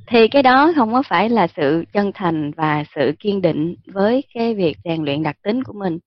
thì 0.08 0.28
cái 0.28 0.44
đó 0.44 0.72
không 0.76 0.94
có 0.94 1.04
phải 1.04 1.30
là 1.30 1.48
sự 1.48 1.84
chân 1.94 2.12
thành 2.14 2.52
và 2.52 2.84
sự 2.96 3.12
kiên 3.20 3.42
định 3.42 3.76
với 3.86 4.24
cái 4.34 4.54
việc 4.54 4.78
rèn 4.84 5.04
luyện 5.04 5.24
đặc 5.24 5.36
tính 5.44 5.64
của 5.64 5.74
mình. 5.74 6.00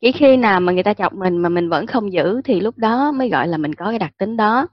Chỉ 0.00 0.12
khi 0.12 0.36
nào 0.36 0.60
mà 0.60 0.72
người 0.72 0.82
ta 0.82 0.94
chọc 0.94 1.14
mình 1.14 1.36
mà 1.36 1.48
mình 1.48 1.68
vẫn 1.68 1.86
không 1.86 2.12
giữ 2.12 2.40
thì 2.44 2.60
lúc 2.60 2.78
đó 2.78 3.12
mới 3.12 3.28
gọi 3.28 3.48
là 3.48 3.56
mình 3.56 3.74
có 3.74 3.90
cái 3.90 3.98
đặc 3.98 4.10
tính 4.18 4.36
đó. 4.36 4.68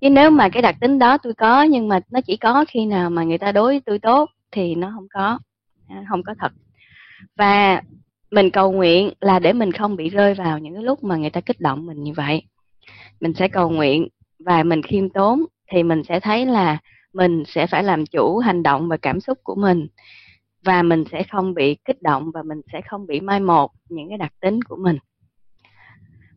Chứ 0.00 0.10
nếu 0.10 0.30
mà 0.30 0.48
cái 0.48 0.62
đặc 0.62 0.76
tính 0.80 0.98
đó 0.98 1.18
tôi 1.18 1.34
có 1.34 1.62
nhưng 1.62 1.88
mà 1.88 2.00
nó 2.10 2.20
chỉ 2.20 2.36
có 2.36 2.64
khi 2.68 2.86
nào 2.86 3.10
mà 3.10 3.24
người 3.24 3.38
ta 3.38 3.52
đối 3.52 3.80
tôi 3.86 3.98
tốt 3.98 4.30
thì 4.50 4.74
nó 4.74 4.92
không 4.94 5.06
có 5.14 5.38
à, 5.88 6.04
không 6.08 6.22
có 6.22 6.34
thật. 6.38 6.52
Và 7.36 7.82
mình 8.30 8.50
cầu 8.50 8.72
nguyện 8.72 9.12
là 9.20 9.38
để 9.38 9.52
mình 9.52 9.72
không 9.72 9.96
bị 9.96 10.08
rơi 10.08 10.34
vào 10.34 10.58
những 10.58 10.74
cái 10.74 10.82
lúc 10.82 11.04
mà 11.04 11.16
người 11.16 11.30
ta 11.30 11.40
kích 11.40 11.60
động 11.60 11.86
mình 11.86 12.02
như 12.02 12.12
vậy. 12.12 12.42
Mình 13.20 13.34
sẽ 13.34 13.48
cầu 13.48 13.70
nguyện 13.70 14.08
và 14.38 14.62
mình 14.62 14.82
khiêm 14.82 15.10
tốn 15.10 15.44
thì 15.70 15.82
mình 15.82 16.02
sẽ 16.08 16.20
thấy 16.20 16.46
là 16.46 16.78
mình 17.12 17.42
sẽ 17.46 17.66
phải 17.66 17.84
làm 17.84 18.06
chủ 18.06 18.38
hành 18.38 18.62
động 18.62 18.88
và 18.88 18.96
cảm 18.96 19.20
xúc 19.20 19.38
của 19.42 19.54
mình. 19.54 19.86
Và 20.64 20.82
mình 20.82 21.04
sẽ 21.12 21.22
không 21.22 21.54
bị 21.54 21.76
kích 21.84 22.02
động 22.02 22.30
và 22.34 22.42
mình 22.42 22.60
sẽ 22.72 22.80
không 22.90 23.06
bị 23.06 23.20
mai 23.20 23.40
một 23.40 23.70
những 23.88 24.08
cái 24.08 24.18
đặc 24.18 24.32
tính 24.40 24.62
của 24.62 24.76
mình. 24.76 24.98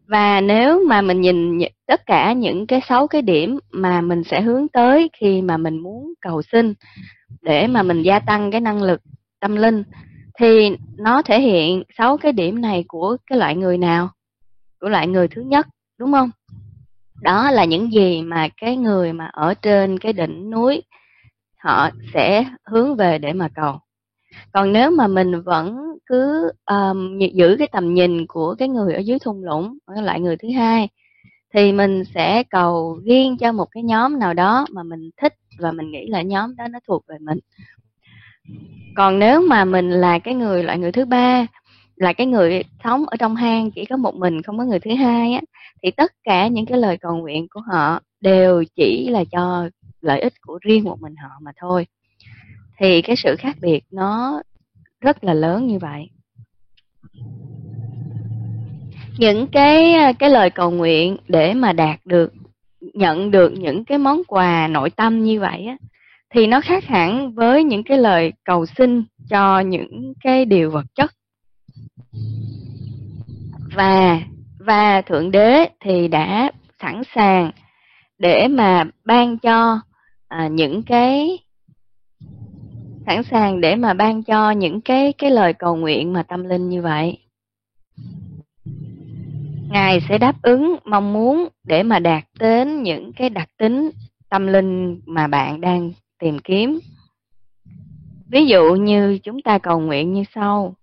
Và 0.08 0.41
nếu 0.41 0.84
mà 0.88 1.01
mình 1.01 1.22
nhìn 1.22 1.60
tất 1.88 2.05
cả 2.05 2.34
những 2.34 2.67
cái 2.67 2.82
sáu 2.88 3.08
cái 3.08 3.22
điểm 3.22 3.60
mà 3.72 4.01
mình 4.01 4.24
sẽ 4.24 4.41
hướng 4.41 4.67
tới 4.67 5.10
khi 5.20 5.41
mà 5.41 5.58
mình 5.58 5.79
muốn 5.79 6.13
cầu 6.22 6.41
xin 6.41 6.74
để 7.41 7.67
mà 7.67 7.84
mình 7.84 8.01
gia 8.01 8.20
tăng 8.20 8.51
cái 8.51 8.62
năng 8.62 8.84
lực 8.84 9.01
tâm 9.39 9.55
linh, 9.55 9.84
thì 10.39 10.77
nó 10.98 11.22
thể 11.22 11.41
hiện 11.41 11.84
sáu 11.98 12.17
cái 12.17 12.32
điểm 12.32 12.62
này 12.62 12.86
của 12.88 13.17
cái 13.27 13.39
loại 13.39 13.55
người 13.55 13.77
nào? 13.77 14.10
Của 14.79 14.89
loại 14.89 15.08
người 15.08 15.27
thứ 15.27 15.41
nhất, 15.41 15.67
đúng 16.00 16.12
không? 16.12 16.29
Đó 17.22 17.51
là 17.51 17.65
những 17.65 17.93
gì 17.93 18.22
mà 18.22 18.48
cái 18.62 18.77
người 18.77 19.13
mà 19.13 19.25
ở 19.25 19.53
trên 19.53 20.00
cái 20.00 20.13
đỉnh 20.13 20.50
núi 20.50 20.84
họ 21.57 21.89
sẽ 22.13 22.45
hướng 22.65 22.95
về 22.95 23.17
để 23.17 23.34
mà 23.34 23.50
cầu. 23.55 23.79
Còn 24.51 24.74
nếu 24.74 24.91
mà 24.91 25.07
mình 25.07 25.41
vẫn 25.41 25.77
cứ 26.05 26.51
um, 26.65 27.19
giữ 27.34 27.55
cái 27.60 27.67
tầm 27.72 27.93
nhìn 27.93 28.27
của 28.27 28.55
cái 28.55 28.67
người 28.67 28.93
ở 28.93 29.00
dưới 29.00 29.19
thung 29.19 29.43
lũng 29.43 29.77
ở 29.86 30.19
người 30.19 30.38
thứ 30.38 30.48
hai 30.55 30.89
thì 31.53 31.72
mình 31.72 32.03
sẽ 32.15 32.43
cầu 32.43 33.00
riêng 33.05 33.38
cho 33.38 33.51
một 33.51 33.65
cái 33.72 33.84
nhóm 33.84 34.19
nào 34.19 34.34
đó 34.34 34.65
mà 34.72 34.84
mình 34.84 35.10
thích 35.22 35.34
và 35.60 35.72
mình 35.72 35.91
nghĩ 35.91 36.07
là 36.07 36.22
nhóm 36.22 36.55
đó 36.55 36.67
nó 36.67 36.79
thuộc 36.88 37.03
về 37.07 37.17
mình. 37.19 37.39
Còn 38.95 39.19
nếu 39.19 39.41
mà 39.41 39.65
mình 39.65 39.89
là 39.89 40.19
cái 40.19 40.34
người 40.34 40.63
loại 40.63 40.79
người 40.79 40.91
thứ 40.91 41.05
ba 41.05 41.48
là 41.96 42.14
cái 42.14 42.28
người 42.28 42.64
sống 42.84 43.06
ở 43.06 43.18
trong 43.18 43.36
hang 43.36 43.72
chỉ 43.72 43.86
có 43.86 43.98
một 43.98 44.16
mình, 44.16 44.42
không 44.42 44.58
có 44.58 44.64
người 44.64 44.80
thứ 44.80 44.96
hai 44.96 45.34
á, 45.34 45.42
thì 45.84 45.92
tất 45.92 46.12
cả 46.24 46.48
những 46.48 46.66
cái 46.66 46.78
lời 46.78 46.98
cầu 46.98 47.16
nguyện 47.16 47.48
của 47.50 47.62
họ 47.72 48.02
đều 48.22 48.64
chỉ 48.75 49.10
là 49.10 49.24
cho 49.32 49.70
lợi 50.02 50.22
ích 50.22 50.34
của 50.42 50.60
riêng 50.62 50.84
một 50.84 51.02
mình 51.02 51.16
họ 51.16 51.30
mà 51.42 51.52
thôi. 51.58 51.86
Thì 52.80 53.02
cái 53.02 53.16
sự 53.16 53.36
khác 53.36 53.58
biệt 53.62 53.84
nó 53.92 54.42
rất 55.02 55.24
là 55.24 55.34
lớn 55.34 55.68
như 55.68 55.80
vậy. 55.80 56.10
Những 59.18 59.48
cái 59.48 59.96
cái 60.20 60.30
lời 60.30 60.50
cầu 60.50 60.72
nguyện 60.72 61.18
để 61.28 61.54
mà 61.54 61.74
đạt 61.74 62.00
được, 62.06 62.34
nhận 62.94 63.32
được 63.32 63.54
những 63.58 63.86
cái 63.86 63.98
món 63.98 64.22
quà 64.28 64.68
nội 64.68 64.90
tâm 64.90 65.24
như 65.24 65.40
vậy 65.40 65.66
á, 65.66 65.78
thì 66.30 66.48
nó 66.48 66.62
khác 66.62 66.86
hẳn 66.86 67.34
với 67.34 67.64
những 67.64 67.84
cái 67.84 67.98
lời 67.98 68.34
cầu 68.44 68.66
xin 68.66 69.04
cho 69.30 69.60
những 69.60 70.14
cái 70.24 70.46
điều 70.46 70.72
vật 70.72 70.86
chất 70.96 71.12
và 73.75 74.20
và 74.60 75.01
thượng 75.01 75.32
đế 75.32 75.70
thì 75.79 76.08
đã 76.08 76.51
sẵn 76.82 77.01
sàng 77.15 77.51
để 78.17 78.48
mà 78.48 78.84
ban 79.05 79.38
cho 79.38 79.79
à, 80.27 80.48
những 80.48 80.84
cái 80.84 81.39
sẵn 83.05 83.24
sàng 83.24 83.62
để 83.62 83.75
mà 83.75 83.94
ban 83.94 84.24
cho 84.24 84.51
những 84.51 84.82
cái 84.82 85.13
cái 85.13 85.32
lời 85.32 85.53
cầu 85.53 85.75
nguyện 85.75 86.13
mà 86.13 86.24
tâm 86.24 86.44
linh 86.44 86.70
như 86.70 86.82
vậy. 86.82 87.17
Ngài 89.70 90.00
sẽ 90.10 90.17
đáp 90.17 90.41
ứng 90.41 90.75
mong 90.86 91.13
muốn 91.13 91.48
để 91.63 91.84
mà 91.84 92.00
đạt 92.00 92.24
đến 92.39 92.84
những 92.84 93.13
cái 93.13 93.29
đặc 93.29 93.50
tính 93.58 93.91
tâm 94.29 94.48
linh 94.48 95.01
mà 95.05 95.27
bạn 95.27 95.62
đang 95.62 95.91
tìm 96.20 96.39
kiếm. 96.39 96.79
Ví 98.27 98.46
dụ 98.46 98.75
như 98.75 99.20
chúng 99.24 99.41
ta 99.41 99.58
cầu 99.58 99.79
nguyện 99.79 100.13
như 100.13 100.24
sau. 100.36 100.75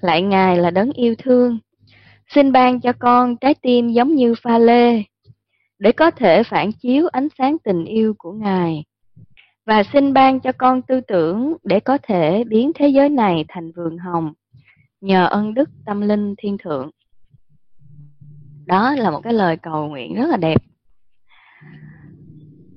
Lại 0.00 0.22
ngài 0.22 0.56
là 0.56 0.70
đấng 0.70 0.92
yêu 0.92 1.14
thương 1.18 1.58
xin 2.34 2.52
ban 2.52 2.80
cho 2.80 2.92
con 2.98 3.36
trái 3.36 3.54
tim 3.54 3.88
giống 3.88 4.14
như 4.14 4.34
pha 4.42 4.58
lê, 4.58 5.02
để 5.78 5.92
có 5.92 6.10
thể 6.10 6.42
phản 6.42 6.72
chiếu 6.72 7.08
ánh 7.12 7.28
sáng 7.38 7.56
tình 7.64 7.84
yêu 7.84 8.14
của 8.18 8.32
ngài. 8.32 8.84
Và 9.66 9.82
xin 9.92 10.12
ban 10.12 10.40
cho 10.40 10.52
con 10.52 10.82
tư 10.82 11.00
tưởng 11.00 11.56
để 11.64 11.80
có 11.80 11.98
thể 12.02 12.44
biến 12.44 12.72
thế 12.74 12.88
giới 12.88 13.08
này 13.08 13.44
thành 13.48 13.72
vườn 13.72 13.98
hồng, 13.98 14.32
nhờ 15.00 15.26
ân 15.26 15.54
đức 15.54 15.68
tâm 15.86 16.00
linh 16.00 16.34
thiên 16.38 16.58
thượng. 16.58 16.90
Đó 18.66 18.94
là 18.94 19.10
một 19.10 19.20
cái 19.20 19.32
lời 19.32 19.56
cầu 19.56 19.88
nguyện 19.88 20.14
rất 20.14 20.26
là 20.26 20.36
đẹp. 20.36 20.62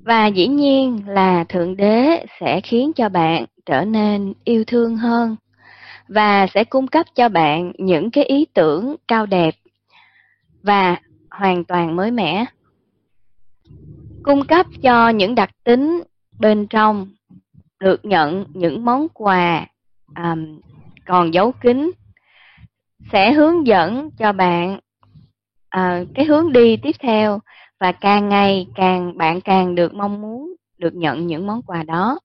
Và 0.04 0.26
dĩ 0.26 0.46
nhiên 0.46 1.02
là 1.06 1.44
thượng 1.44 1.76
đế 1.76 2.26
sẽ 2.40 2.60
khiến 2.60 2.92
cho 2.92 3.08
bạn 3.08 3.44
trở 3.66 3.84
nên 3.84 4.32
yêu 4.44 4.64
thương 4.66 4.96
hơn 4.96 5.36
và 6.14 6.46
sẽ 6.46 6.64
cung 6.64 6.86
cấp 6.86 7.06
cho 7.14 7.28
bạn 7.28 7.72
những 7.78 8.10
cái 8.10 8.24
ý 8.24 8.46
tưởng 8.54 8.96
cao 9.08 9.26
đẹp 9.26 9.54
và 10.62 10.96
hoàn 11.30 11.64
toàn 11.64 11.96
mới 11.96 12.10
mẻ. 12.10 12.44
Cung 14.22 14.46
cấp 14.46 14.66
cho 14.82 15.08
những 15.08 15.34
đặc 15.34 15.50
tính 15.64 16.02
bên 16.38 16.66
trong 16.66 17.08
được 17.80 18.04
nhận 18.04 18.44
những 18.54 18.84
món 18.84 19.08
quà 19.08 19.66
um, 20.16 20.60
còn 21.06 21.34
giấu 21.34 21.52
kín 21.52 21.90
sẽ 23.12 23.32
hướng 23.32 23.66
dẫn 23.66 24.10
cho 24.10 24.32
bạn 24.32 24.78
uh, 25.76 26.08
cái 26.14 26.24
hướng 26.24 26.52
đi 26.52 26.76
tiếp 26.76 26.96
theo 26.98 27.40
và 27.80 27.92
càng 27.92 28.28
ngày 28.28 28.66
càng 28.74 29.18
bạn 29.18 29.40
càng 29.40 29.74
được 29.74 29.94
mong 29.94 30.22
muốn 30.22 30.54
được 30.78 30.94
nhận 30.94 31.26
những 31.26 31.46
món 31.46 31.62
quà 31.62 31.82
đó. 31.82 32.18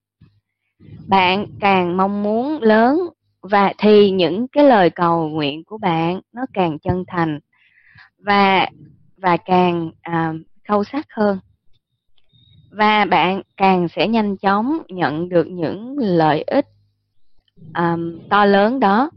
Bạn 1.08 1.48
càng 1.60 1.98
mong 1.98 2.24
muốn 2.24 2.62
lớn 2.62 3.10
và 3.48 3.74
thì 3.78 4.12
những 4.12 4.48
cái 4.48 4.64
lời 4.64 4.90
cầu 4.90 5.30
nguyện 5.30 5.64
của 5.64 5.78
bạn 5.78 6.22
nó 6.34 6.46
càng 6.54 6.80
chân 6.80 7.04
thành 7.08 7.40
và 8.18 8.68
và 9.18 9.38
càng 9.38 9.92
à, 10.02 10.34
sâu 10.68 10.84
sắc 10.84 11.06
hơn. 11.10 11.40
Và 12.72 13.06
bạn 13.06 13.42
càng 13.58 13.88
sẽ 13.96 14.08
nhanh 14.08 14.38
chóng 14.38 14.78
nhận 14.90 15.30
được 15.30 15.48
những 15.48 15.98
lợi 15.98 16.44
ích 16.48 16.66
um, 17.76 18.20
to 18.30 18.46
lớn 18.46 18.80
đó. 18.80 19.10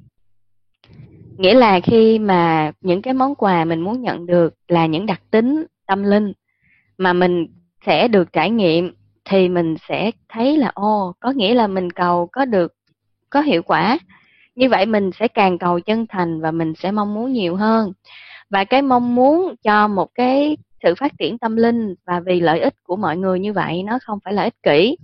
Nghĩa 1.38 1.54
là 1.54 1.80
khi 1.80 2.18
mà 2.18 2.72
những 2.80 3.02
cái 3.02 3.14
món 3.14 3.34
quà 3.34 3.64
mình 3.64 3.80
muốn 3.80 4.02
nhận 4.02 4.26
được 4.26 4.54
là 4.68 4.86
những 4.86 5.06
đặc 5.06 5.20
tính 5.30 5.64
tâm 5.86 6.02
linh 6.02 6.32
mà 6.98 7.12
mình 7.12 7.46
sẽ 7.86 8.08
được 8.08 8.32
trải 8.32 8.50
nghiệm 8.50 8.94
thì 9.24 9.48
mình 9.48 9.76
sẽ 9.88 10.10
thấy 10.28 10.56
là 10.56 10.70
ô 10.74 11.14
có 11.20 11.30
nghĩa 11.30 11.54
là 11.54 11.66
mình 11.66 11.90
cầu 11.90 12.28
có 12.32 12.44
được 12.44 12.74
có 13.30 13.40
hiệu 13.40 13.62
quả 13.62 13.98
như 14.60 14.68
vậy 14.68 14.86
mình 14.86 15.10
sẽ 15.18 15.28
càng 15.28 15.58
cầu 15.58 15.80
chân 15.80 16.06
thành 16.06 16.40
và 16.40 16.50
mình 16.50 16.74
sẽ 16.74 16.90
mong 16.90 17.14
muốn 17.14 17.32
nhiều 17.32 17.56
hơn. 17.56 17.92
Và 18.50 18.64
cái 18.64 18.82
mong 18.82 19.14
muốn 19.14 19.54
cho 19.62 19.88
một 19.88 20.14
cái 20.14 20.56
sự 20.82 20.94
phát 20.94 21.12
triển 21.18 21.38
tâm 21.38 21.56
linh 21.56 21.94
và 22.06 22.20
vì 22.20 22.40
lợi 22.40 22.60
ích 22.60 22.74
của 22.82 22.96
mọi 22.96 23.16
người 23.16 23.40
như 23.40 23.52
vậy, 23.52 23.82
nó 23.82 23.98
không 24.02 24.18
phải 24.24 24.34
là 24.34 24.42
ích 24.42 24.62
kỷ 24.62 24.96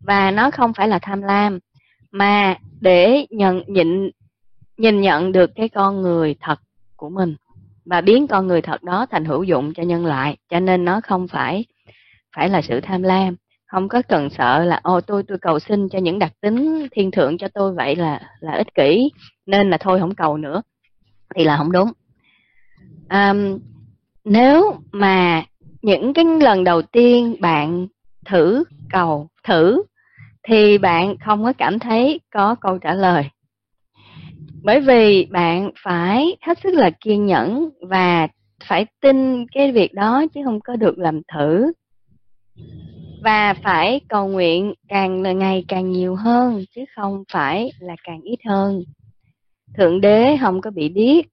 và 0.00 0.30
nó 0.30 0.50
không 0.50 0.72
phải 0.72 0.88
là 0.88 0.98
tham 0.98 1.22
lam, 1.22 1.58
mà 2.10 2.56
để 2.80 3.26
nhận, 3.30 3.62
nhịn, 3.66 4.10
nhìn 4.76 5.00
nhận 5.00 5.32
được 5.32 5.50
cái 5.54 5.68
con 5.68 6.02
người 6.02 6.36
thật 6.40 6.60
của 6.96 7.08
mình 7.08 7.36
và 7.84 8.00
biến 8.00 8.26
con 8.26 8.46
người 8.46 8.62
thật 8.62 8.82
đó 8.82 9.06
thành 9.10 9.24
hữu 9.24 9.42
dụng 9.42 9.74
cho 9.74 9.82
nhân 9.82 10.06
loại. 10.06 10.36
Cho 10.50 10.60
nên 10.60 10.84
nó 10.84 11.00
không 11.00 11.28
phải 11.28 11.64
phải 12.36 12.48
là 12.48 12.62
sự 12.62 12.80
tham 12.80 13.02
lam 13.02 13.36
không 13.68 13.88
có 13.88 14.02
cần 14.08 14.30
sợ 14.30 14.64
là 14.64 14.80
ô 14.82 15.00
tôi 15.00 15.22
tôi 15.22 15.38
cầu 15.38 15.58
xin 15.58 15.88
cho 15.88 15.98
những 15.98 16.18
đặc 16.18 16.32
tính 16.40 16.86
thiên 16.90 17.10
thượng 17.10 17.38
cho 17.38 17.48
tôi 17.48 17.74
vậy 17.74 17.96
là 17.96 18.20
là 18.40 18.52
ích 18.52 18.74
kỷ 18.74 19.10
nên 19.46 19.70
là 19.70 19.78
thôi 19.78 20.00
không 20.00 20.14
cầu 20.14 20.36
nữa. 20.36 20.62
Thì 21.34 21.44
là 21.44 21.56
không 21.56 21.72
đúng. 21.72 21.92
À, 23.08 23.34
nếu 24.24 24.74
mà 24.92 25.44
những 25.82 26.14
cái 26.14 26.24
lần 26.40 26.64
đầu 26.64 26.82
tiên 26.82 27.36
bạn 27.40 27.86
thử 28.26 28.64
cầu 28.90 29.28
thử 29.44 29.82
thì 30.48 30.78
bạn 30.78 31.16
không 31.18 31.44
có 31.44 31.52
cảm 31.52 31.78
thấy 31.78 32.20
có 32.32 32.54
câu 32.54 32.78
trả 32.78 32.94
lời. 32.94 33.30
Bởi 34.62 34.80
vì 34.80 35.26
bạn 35.30 35.70
phải 35.84 36.36
hết 36.40 36.58
sức 36.62 36.74
là 36.74 36.90
kiên 36.90 37.26
nhẫn 37.26 37.70
và 37.88 38.28
phải 38.64 38.86
tin 39.00 39.46
cái 39.46 39.72
việc 39.72 39.94
đó 39.94 40.24
chứ 40.34 40.40
không 40.44 40.60
có 40.60 40.76
được 40.76 40.98
làm 40.98 41.20
thử 41.34 41.72
và 43.28 43.54
phải 43.54 44.00
cầu 44.08 44.28
nguyện 44.28 44.74
càng 44.88 45.38
ngày 45.38 45.64
càng 45.68 45.90
nhiều 45.90 46.14
hơn, 46.14 46.64
chứ 46.74 46.84
không 46.96 47.24
phải 47.32 47.72
là 47.78 47.96
càng 48.04 48.20
ít 48.20 48.38
hơn. 48.46 48.82
Thượng 49.76 50.00
đế 50.00 50.36
không 50.40 50.60
có 50.60 50.70
bị 50.70 50.88
điếc. 50.88 51.24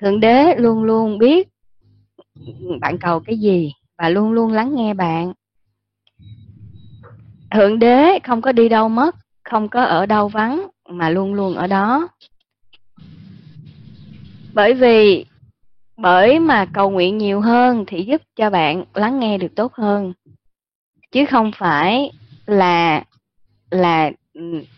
Thượng 0.00 0.20
đế 0.20 0.56
luôn 0.56 0.84
luôn 0.84 1.18
biết 1.18 1.48
bạn 2.80 2.98
cầu 2.98 3.20
cái 3.20 3.38
gì 3.38 3.72
và 3.98 4.08
luôn 4.08 4.32
luôn 4.32 4.52
lắng 4.52 4.74
nghe 4.74 4.94
bạn. 4.94 5.32
Thượng 7.50 7.78
đế 7.78 8.18
không 8.24 8.42
có 8.42 8.52
đi 8.52 8.68
đâu 8.68 8.88
mất, 8.88 9.16
không 9.44 9.68
có 9.68 9.84
ở 9.84 10.06
đâu 10.06 10.28
vắng, 10.28 10.66
mà 10.88 11.10
luôn 11.10 11.34
luôn 11.34 11.54
ở 11.54 11.66
đó. 11.66 12.08
Bởi 14.54 14.74
vì, 14.74 15.24
bởi 15.96 16.38
mà 16.38 16.66
cầu 16.66 16.90
nguyện 16.90 17.18
nhiều 17.18 17.40
hơn 17.40 17.84
thì 17.86 18.02
giúp 18.02 18.22
cho 18.36 18.50
bạn 18.50 18.84
lắng 18.94 19.20
nghe 19.20 19.38
được 19.38 19.54
tốt 19.56 19.72
hơn 19.74 20.12
chứ 21.16 21.24
không 21.26 21.50
phải 21.58 22.10
là 22.46 23.04
là 23.70 24.10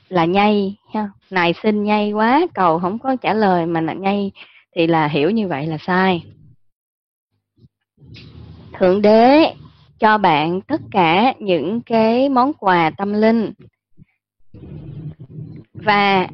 là 0.09 0.25
nhây 0.25 0.77
ha. 0.95 1.11
Nài 1.31 1.55
xin 1.63 1.85
nhây 1.85 2.13
quá, 2.13 2.47
cầu 2.55 2.79
không 2.79 2.99
có 2.99 3.17
trả 3.17 3.35
lời 3.35 3.67
mà 3.67 3.81
là 3.81 3.93
nhây, 3.93 4.33
thì 4.77 4.87
là 4.87 5.09
hiểu 5.09 5.31
như 5.31 5.49
vậy 5.49 5.67
là 5.67 5.77
sai. 5.81 6.25
Thượng 8.79 9.03
đế 9.03 9.55
cho 9.99 10.19
bạn 10.19 10.61
tất 10.61 10.81
cả 10.91 11.35
những 11.39 11.81
cái 11.81 12.29
món 12.29 12.53
quà 12.53 12.91
tâm 12.91 13.13
linh. 13.13 13.53
Và 15.75 16.29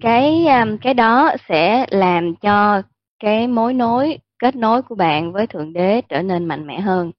cái 0.00 0.46
um, 0.46 0.76
cái 0.76 0.94
đó 0.94 1.32
sẽ 1.48 1.86
làm 1.90 2.34
cho 2.34 2.82
cái 3.18 3.46
mối 3.48 3.74
nối, 3.74 4.18
kết 4.38 4.56
nối 4.56 4.82
của 4.82 4.94
bạn 4.94 5.32
với 5.32 5.46
thượng 5.46 5.72
đế 5.72 6.00
trở 6.08 6.22
nên 6.22 6.44
mạnh 6.44 6.66
mẽ 6.66 6.80
hơn 6.80 7.12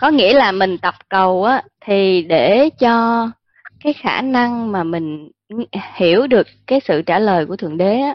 có 0.00 0.08
nghĩa 0.08 0.34
là 0.34 0.52
mình 0.52 0.78
tập 0.78 0.94
cầu 1.08 1.44
á, 1.44 1.62
thì 1.80 2.22
để 2.22 2.70
cho 2.80 3.28
cái 3.84 3.92
khả 3.92 4.20
năng 4.22 4.72
mà 4.72 4.84
mình 4.84 5.30
hiểu 5.96 6.26
được 6.26 6.46
cái 6.66 6.80
sự 6.84 7.02
trả 7.02 7.18
lời 7.18 7.46
của 7.46 7.56
thượng 7.56 7.76
đế 7.76 8.00
á, 8.00 8.14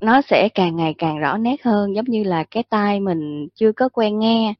nó 0.00 0.20
sẽ 0.22 0.48
càng 0.54 0.76
ngày 0.76 0.94
càng 0.98 1.18
rõ 1.18 1.36
nét 1.36 1.64
hơn, 1.64 1.96
giống 1.96 2.04
như 2.04 2.24
là 2.24 2.44
cái 2.44 2.62
tai 2.62 3.00
mình 3.00 3.48
chưa 3.54 3.72
có 3.72 3.88
quen 3.88 4.18
nghe. 4.18 4.54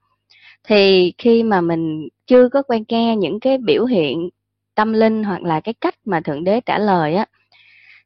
Thì 0.64 1.12
khi 1.18 1.42
mà 1.42 1.60
mình 1.60 2.08
chưa 2.26 2.48
có 2.48 2.62
quen 2.62 2.84
nghe 2.88 3.16
những 3.16 3.40
cái 3.40 3.58
biểu 3.58 3.84
hiện 3.84 4.28
tâm 4.74 4.92
linh 4.92 5.24
hoặc 5.24 5.42
là 5.42 5.60
cái 5.60 5.74
cách 5.80 5.94
mà 6.04 6.20
thượng 6.20 6.44
đế 6.44 6.60
trả 6.60 6.78
lời 6.78 7.14
á, 7.14 7.26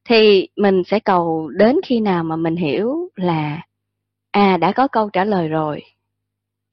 thì 0.04 0.48
mình 0.56 0.82
sẽ 0.86 1.00
cầu 1.00 1.48
đến 1.48 1.76
khi 1.86 2.00
nào 2.00 2.24
mà 2.24 2.36
mình 2.36 2.56
hiểu 2.56 3.08
là 3.16 3.62
à 4.30 4.56
đã 4.56 4.72
có 4.72 4.88
câu 4.88 5.10
trả 5.10 5.24
lời 5.24 5.48
rồi 5.48 5.82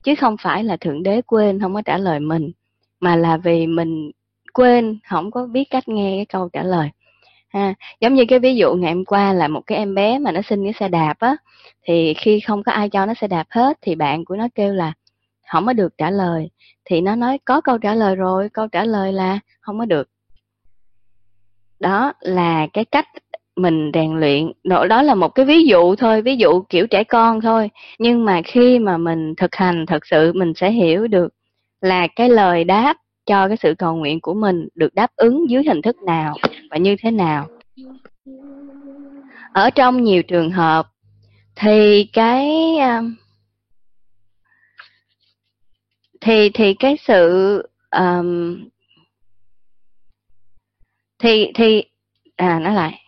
chứ 0.05 0.15
không 0.15 0.35
phải 0.37 0.63
là 0.63 0.77
thượng 0.77 1.03
đế 1.03 1.21
quên, 1.21 1.59
không 1.59 1.73
có 1.73 1.81
trả 1.81 1.97
lời 1.97 2.19
mình, 2.19 2.51
mà 2.99 3.15
là 3.15 3.37
vì 3.37 3.67
mình 3.67 4.11
quên, 4.53 4.99
không 5.09 5.31
có 5.31 5.45
biết 5.45 5.63
cách 5.69 5.87
nghe 5.87 6.17
cái 6.17 6.25
câu 6.25 6.49
trả 6.53 6.63
lời. 6.63 6.89
Ha, 7.47 7.73
giống 8.01 8.13
như 8.13 8.25
cái 8.27 8.39
ví 8.39 8.55
dụ 8.55 8.73
ngày 8.73 8.93
hôm 8.93 9.05
qua 9.05 9.33
là 9.33 9.47
một 9.47 9.61
cái 9.67 9.77
em 9.77 9.95
bé 9.95 10.19
mà 10.19 10.31
nó 10.31 10.41
xin 10.41 10.63
cái 10.63 10.73
xe 10.79 10.89
đạp 10.89 11.13
á, 11.19 11.35
thì 11.83 12.13
khi 12.13 12.39
không 12.39 12.63
có 12.63 12.71
ai 12.71 12.89
cho 12.89 13.05
nó 13.05 13.13
xe 13.13 13.27
đạp 13.27 13.47
hết 13.49 13.77
thì 13.81 13.95
bạn 13.95 14.25
của 14.25 14.35
nó 14.35 14.47
kêu 14.55 14.73
là 14.73 14.93
không 15.51 15.65
có 15.65 15.73
được 15.73 15.97
trả 15.97 16.09
lời. 16.09 16.49
Thì 16.85 17.01
nó 17.01 17.15
nói, 17.15 17.39
có 17.45 17.61
câu 17.61 17.77
trả 17.77 17.95
lời 17.95 18.15
rồi, 18.15 18.49
câu 18.49 18.67
trả 18.67 18.83
lời 18.83 19.13
là 19.13 19.39
không 19.61 19.79
có 19.79 19.85
được. 19.85 20.09
Đó 21.79 22.13
là 22.19 22.67
cái 22.73 22.85
cách 22.85 23.07
mình 23.55 23.91
rèn 23.93 24.19
luyện. 24.19 24.51
Đó, 24.63 24.87
đó 24.87 25.01
là 25.01 25.15
một 25.15 25.29
cái 25.29 25.45
ví 25.45 25.63
dụ 25.63 25.95
thôi 25.95 26.21
ví 26.21 26.35
dụ 26.35 26.61
kiểu 26.69 26.87
trẻ 26.87 27.03
con 27.03 27.41
thôi. 27.41 27.69
Nhưng 27.99 28.25
mà 28.25 28.41
khi 28.45 28.79
mà 28.79 28.97
mình 28.97 29.35
thực 29.35 29.55
hành 29.55 29.85
thật 29.85 30.05
sự 30.05 30.33
mình 30.33 30.53
sẽ 30.55 30.71
hiểu 30.71 31.07
được 31.07 31.33
là 31.81 32.07
cái 32.07 32.29
lời 32.29 32.63
đáp 32.63 32.97
cho 33.25 33.47
cái 33.47 33.57
sự 33.57 33.75
cầu 33.77 33.95
nguyện 33.95 34.21
của 34.21 34.33
mình 34.33 34.67
được 34.75 34.95
đáp 34.95 35.11
ứng 35.15 35.49
dưới 35.49 35.63
hình 35.63 35.81
thức 35.81 35.95
nào 36.03 36.35
và 36.71 36.77
như 36.77 36.95
thế 37.01 37.11
nào. 37.11 37.47
Ở 39.53 39.69
trong 39.69 40.03
nhiều 40.03 40.23
trường 40.23 40.51
hợp 40.51 40.87
thì 41.55 42.09
cái 42.13 42.75
à, 42.77 43.01
thì 46.21 46.49
thì 46.49 46.73
cái 46.73 46.97
sự 46.97 47.61
um, 47.91 48.57
thì 51.19 51.51
thì 51.55 51.83
à 52.35 52.59
nói 52.59 52.73
lại 52.73 53.04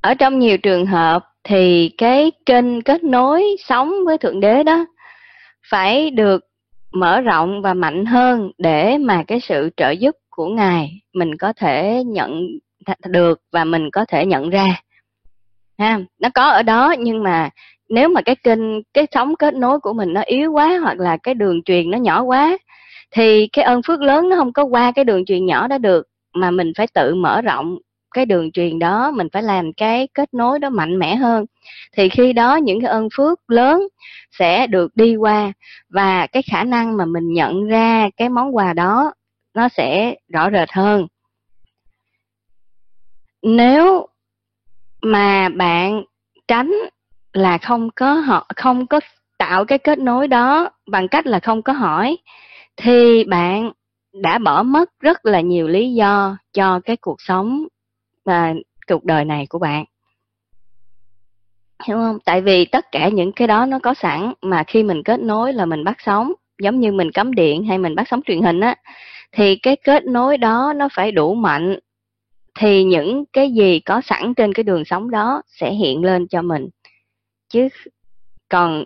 ở 0.00 0.14
trong 0.14 0.38
nhiều 0.38 0.58
trường 0.58 0.86
hợp 0.86 1.24
thì 1.44 1.90
cái 1.98 2.32
kênh 2.46 2.82
kết 2.82 3.04
nối 3.04 3.44
sống 3.58 3.92
với 4.06 4.18
thượng 4.18 4.40
đế 4.40 4.62
đó 4.62 4.86
phải 5.70 6.10
được 6.10 6.44
mở 6.92 7.20
rộng 7.20 7.62
và 7.62 7.74
mạnh 7.74 8.06
hơn 8.06 8.50
để 8.58 8.98
mà 8.98 9.22
cái 9.26 9.40
sự 9.40 9.70
trợ 9.76 9.90
giúp 9.90 10.16
của 10.30 10.46
ngài 10.46 11.00
mình 11.14 11.36
có 11.36 11.52
thể 11.52 12.02
nhận 12.06 12.46
được 13.06 13.40
và 13.52 13.64
mình 13.64 13.90
có 13.90 14.04
thể 14.04 14.26
nhận 14.26 14.50
ra. 14.50 14.80
Ha, 15.78 16.00
nó 16.18 16.28
có 16.34 16.50
ở 16.50 16.62
đó 16.62 16.94
nhưng 16.98 17.22
mà 17.22 17.50
nếu 17.88 18.08
mà 18.08 18.22
cái 18.22 18.36
kênh, 18.36 18.82
cái 18.94 19.06
sóng 19.12 19.36
kết 19.36 19.54
nối 19.54 19.80
của 19.80 19.92
mình 19.92 20.12
nó 20.12 20.20
yếu 20.20 20.52
quá 20.52 20.78
hoặc 20.82 20.98
là 20.98 21.16
cái 21.16 21.34
đường 21.34 21.62
truyền 21.62 21.90
nó 21.90 21.98
nhỏ 21.98 22.22
quá 22.22 22.58
thì 23.10 23.48
cái 23.52 23.64
ơn 23.64 23.80
phước 23.86 24.00
lớn 24.00 24.28
nó 24.28 24.36
không 24.36 24.52
có 24.52 24.64
qua 24.64 24.92
cái 24.94 25.04
đường 25.04 25.24
truyền 25.24 25.46
nhỏ 25.46 25.68
đó 25.68 25.78
được 25.78 26.06
mà 26.34 26.50
mình 26.50 26.72
phải 26.76 26.86
tự 26.86 27.14
mở 27.14 27.42
rộng 27.42 27.78
cái 28.10 28.26
đường 28.26 28.52
truyền 28.52 28.78
đó, 28.78 29.10
mình 29.10 29.28
phải 29.32 29.42
làm 29.42 29.72
cái 29.72 30.08
kết 30.14 30.34
nối 30.34 30.58
đó 30.58 30.70
mạnh 30.70 30.98
mẽ 30.98 31.16
hơn. 31.16 31.46
Thì 31.96 32.08
khi 32.08 32.32
đó 32.32 32.56
những 32.56 32.80
cái 32.80 32.90
ơn 32.90 33.08
phước 33.16 33.50
lớn 33.50 33.88
sẽ 34.38 34.66
được 34.66 34.96
đi 34.96 35.16
qua 35.16 35.52
và 35.88 36.26
cái 36.26 36.42
khả 36.42 36.64
năng 36.64 36.96
mà 36.96 37.04
mình 37.04 37.32
nhận 37.32 37.66
ra 37.66 38.10
cái 38.16 38.28
món 38.28 38.56
quà 38.56 38.72
đó, 38.72 39.12
nó 39.54 39.68
sẽ 39.68 40.14
rõ 40.28 40.50
rệt 40.50 40.72
hơn. 40.72 41.06
Nếu 43.42 44.06
mà 45.02 45.48
bạn 45.48 46.02
tránh 46.48 46.72
là 47.32 47.58
không 47.58 47.90
có 47.96 48.14
họ, 48.14 48.46
không 48.56 48.86
có 48.86 49.00
tạo 49.38 49.64
cái 49.64 49.78
kết 49.78 49.98
nối 49.98 50.28
đó 50.28 50.70
bằng 50.86 51.08
cách 51.08 51.26
là 51.26 51.40
không 51.40 51.62
có 51.62 51.72
hỏi, 51.72 52.18
thì 52.76 53.24
bạn 53.24 53.72
đã 54.12 54.38
bỏ 54.38 54.62
mất 54.62 54.90
rất 55.00 55.26
là 55.26 55.40
nhiều 55.40 55.68
lý 55.68 55.94
do 55.94 56.36
cho 56.52 56.80
cái 56.80 56.96
cuộc 56.96 57.20
sống 57.20 57.66
và 58.24 58.54
cuộc 58.86 59.04
đời 59.04 59.24
này 59.24 59.46
của 59.46 59.58
bạn. 59.58 59.84
Hiểu 61.86 61.96
không? 61.96 62.18
Tại 62.24 62.40
vì 62.40 62.64
tất 62.64 62.92
cả 62.92 63.08
những 63.08 63.32
cái 63.32 63.48
đó 63.48 63.66
nó 63.66 63.78
có 63.78 63.94
sẵn 63.94 64.32
mà 64.42 64.64
khi 64.64 64.82
mình 64.82 65.02
kết 65.02 65.20
nối 65.20 65.52
là 65.52 65.66
mình 65.66 65.84
bắt 65.84 65.96
sóng, 66.04 66.32
giống 66.62 66.80
như 66.80 66.92
mình 66.92 67.12
cắm 67.12 67.34
điện 67.34 67.64
hay 67.64 67.78
mình 67.78 67.94
bắt 67.94 68.08
sóng 68.08 68.20
truyền 68.22 68.42
hình 68.42 68.60
á, 68.60 68.74
thì 69.32 69.56
cái 69.56 69.76
kết 69.76 70.04
nối 70.04 70.38
đó 70.38 70.72
nó 70.76 70.88
phải 70.92 71.12
đủ 71.12 71.34
mạnh, 71.34 71.78
thì 72.58 72.84
những 72.84 73.24
cái 73.32 73.52
gì 73.52 73.80
có 73.80 74.00
sẵn 74.00 74.34
trên 74.34 74.52
cái 74.52 74.64
đường 74.64 74.84
sóng 74.84 75.10
đó 75.10 75.42
sẽ 75.46 75.72
hiện 75.72 76.04
lên 76.04 76.26
cho 76.28 76.42
mình. 76.42 76.68
Chứ 77.48 77.68
còn 78.48 78.84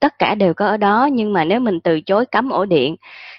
tất 0.00 0.18
cả 0.18 0.34
đều 0.34 0.54
có 0.54 0.66
ở 0.66 0.76
đó, 0.76 1.08
nhưng 1.12 1.32
mà 1.32 1.44
nếu 1.44 1.60
mình 1.60 1.80
từ 1.80 2.00
chối 2.00 2.26
cắm 2.26 2.50
ổ 2.50 2.64
điện, 2.64 2.96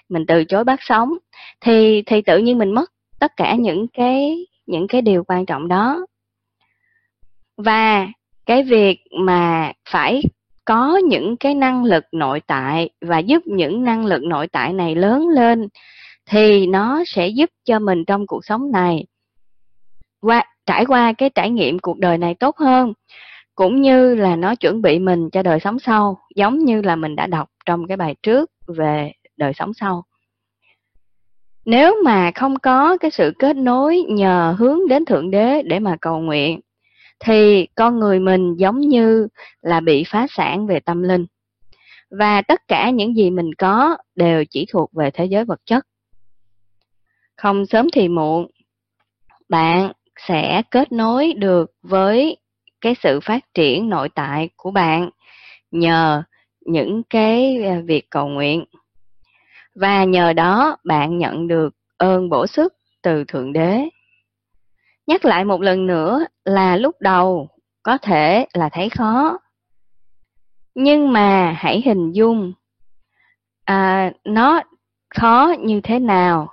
mình 0.10 0.26
từ 0.26 0.43
chối 0.43 0.63
bắt 0.63 0.80
sóng, 0.82 1.17
thì 1.62 2.04
thì 2.06 2.21
tự 2.21 2.38
nhiên 2.38 2.58
mình 2.58 2.73
mất 2.73 2.91
tất 3.19 3.32
cả 3.38 3.56
những 3.56 3.88
cái 3.88 4.45
những 4.67 4.88
cái 4.88 5.01
điều 5.01 5.23
quan 5.23 5.45
trọng 5.45 5.67
đó. 5.67 6.06
Và 7.58 8.08
cái 8.45 8.63
việc 8.63 8.99
mà 9.25 9.71
phải 9.89 10.21
có 10.65 10.97
những 10.97 11.38
cái 11.38 11.56
năng 11.56 11.84
lực 11.84 12.03
nội 12.12 12.41
tại 12.47 12.89
và 13.01 13.19
giúp 13.19 13.43
những 13.45 13.84
năng 13.84 14.06
lực 14.06 14.23
nội 14.23 14.47
tại 14.47 14.73
này 14.73 14.95
lớn 14.95 15.27
lên 15.27 15.67
thì 16.25 16.67
nó 16.67 17.03
sẽ 17.08 17.27
giúp 17.27 17.49
cho 17.65 17.80
mình 17.80 18.06
trong 18.06 18.27
cuộc 18.27 18.45
sống 18.45 18.71
này 18.71 19.06
qua, 20.21 20.43
trải 20.65 20.86
qua 20.86 21.13
cái 21.13 21.30
trải 21.30 21.49
nghiệm 21.49 21.80
cuộc 21.80 21.99
đời 21.99 22.17
này 22.17 22.36
tốt 22.36 22.58
hơn, 22.58 22.93
cũng 23.56 23.82
như 23.82 24.15
là 24.15 24.36
nó 24.36 24.56
chuẩn 24.56 24.82
bị 24.82 24.99
mình 24.99 25.30
cho 25.30 25.43
đời 25.43 25.60
sống 25.60 25.80
sau, 25.80 26.19
giống 26.36 26.60
như 26.60 26.82
là 26.82 26.95
mình 26.95 27.15
đã 27.15 27.27
đọc 27.27 27.49
trong 27.65 27.88
cái 27.88 27.97
bài 27.97 28.15
trước 28.23 28.51
về 28.67 29.12
đời 29.38 29.53
sống 29.53 29.73
sau 29.73 30.03
nếu 31.67 31.95
mà 32.03 32.32
không 32.36 32.60
có 32.60 32.97
cái 32.97 33.12
sự 33.12 33.34
kết 33.39 33.56
nối 33.56 34.03
nhờ 34.10 34.56
hướng 34.58 34.88
đến 34.88 35.06
thượng 35.06 35.32
đế 35.32 35.62
để 35.62 35.80
mà 35.80 35.97
cầu 36.01 36.19
nguyện, 36.19 36.60
thì 37.19 37.67
con 37.75 37.99
người 37.99 38.19
mình 38.19 38.56
giống 38.56 38.80
như 38.80 39.27
là 39.62 39.80
bị 39.80 40.03
phá 40.08 40.27
sản 40.30 40.67
về 40.67 40.80
tâm 40.80 41.03
linh. 41.03 41.25
Và 42.10 42.41
tất 42.41 42.67
cả 42.67 42.89
những 42.89 43.15
gì 43.15 43.30
mình 43.30 43.53
có 43.53 43.97
đều 44.15 44.45
chỉ 44.45 44.65
thuộc 44.71 44.93
về 44.93 45.12
thế 45.12 45.25
giới 45.25 45.45
vật 45.45 45.60
chất. 45.65 45.88
Không 47.36 47.65
sớm 47.65 47.88
thì 47.93 48.08
muộn, 48.08 48.47
bạn 49.49 49.91
sẽ 50.27 50.62
kết 50.71 50.91
nối 50.91 51.34
được 51.34 51.71
với 51.82 52.38
cái 52.82 52.95
sự 53.03 53.19
phát 53.19 53.53
triển 53.53 53.89
nội 53.89 54.10
tại 54.10 54.49
của 54.56 54.71
bạn 54.71 55.10
nhờ 55.71 56.23
những 56.65 57.03
cái 57.03 57.63
à, 57.63 57.82
việc 57.86 58.10
cầu 58.10 58.27
nguyện 58.27 58.65
và 59.79 60.03
nhờ 60.03 60.33
đó 60.33 60.77
bạn 60.83 61.17
nhận 61.17 61.47
được 61.47 61.75
ơn 61.97 62.29
bổ 62.29 62.47
sức 62.47 62.73
từ 63.01 63.23
thượng 63.23 63.53
đế. 63.53 63.89
Nhắc 65.07 65.25
lại 65.25 65.45
một 65.45 65.61
lần 65.61 65.85
nữa 65.85 66.25
là 66.45 66.77
lúc 66.77 66.95
đầu 66.99 67.49
có 67.83 67.97
thể 67.97 68.47
là 68.53 68.69
thấy 68.69 68.89
khó. 68.89 69.37
Nhưng 70.75 71.13
mà 71.13 71.51
hãy 71.57 71.81
hình 71.85 72.11
dung 72.11 72.53
à, 73.65 74.11
nó 74.23 74.61
khó 75.15 75.53
như 75.59 75.81
thế 75.81 75.99
nào? 75.99 76.47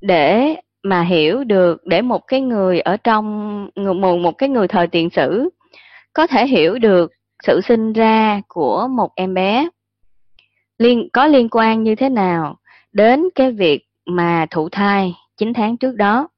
Để 0.00 0.56
mà 0.82 1.02
hiểu 1.02 1.44
được 1.44 1.86
để 1.86 2.02
một 2.02 2.26
cái 2.26 2.40
người 2.40 2.80
ở 2.80 2.96
trong 2.96 3.64
một 3.76 4.16
một 4.16 4.38
cái 4.38 4.48
người 4.48 4.68
thời 4.68 4.86
tiền 4.86 5.10
sử 5.10 5.48
có 6.12 6.26
thể 6.26 6.46
hiểu 6.46 6.78
được 6.78 7.12
sự 7.42 7.60
sinh 7.60 7.92
ra 7.92 8.40
của 8.48 8.88
một 8.88 9.10
em 9.14 9.34
bé 9.34 9.68
liên 10.78 11.08
có 11.12 11.26
liên 11.26 11.48
quan 11.50 11.82
như 11.82 11.94
thế 11.94 12.08
nào 12.08 12.56
đến 12.92 13.28
cái 13.34 13.52
việc 13.52 13.84
mà 14.06 14.46
thụ 14.50 14.68
thai 14.68 15.14
9 15.36 15.52
tháng 15.52 15.76
trước 15.76 15.96
đó. 15.96 16.28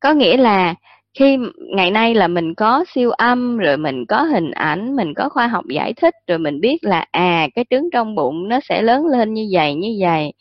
Có 0.00 0.12
nghĩa 0.12 0.36
là 0.36 0.74
khi 1.14 1.38
ngày 1.74 1.90
nay 1.90 2.14
là 2.14 2.28
mình 2.28 2.54
có 2.54 2.84
siêu 2.94 3.10
âm 3.10 3.58
rồi 3.58 3.76
mình 3.76 4.06
có 4.06 4.22
hình 4.22 4.50
ảnh, 4.50 4.96
mình 4.96 5.14
có 5.14 5.28
khoa 5.28 5.46
học 5.46 5.64
giải 5.68 5.92
thích 5.92 6.14
rồi 6.26 6.38
mình 6.38 6.60
biết 6.60 6.84
là 6.84 7.06
à 7.10 7.48
cái 7.54 7.64
trứng 7.70 7.90
trong 7.92 8.14
bụng 8.14 8.48
nó 8.48 8.60
sẽ 8.60 8.82
lớn 8.82 9.06
lên 9.06 9.34
như 9.34 9.48
vậy 9.52 9.74
như 9.74 9.96
vậy 10.00 10.32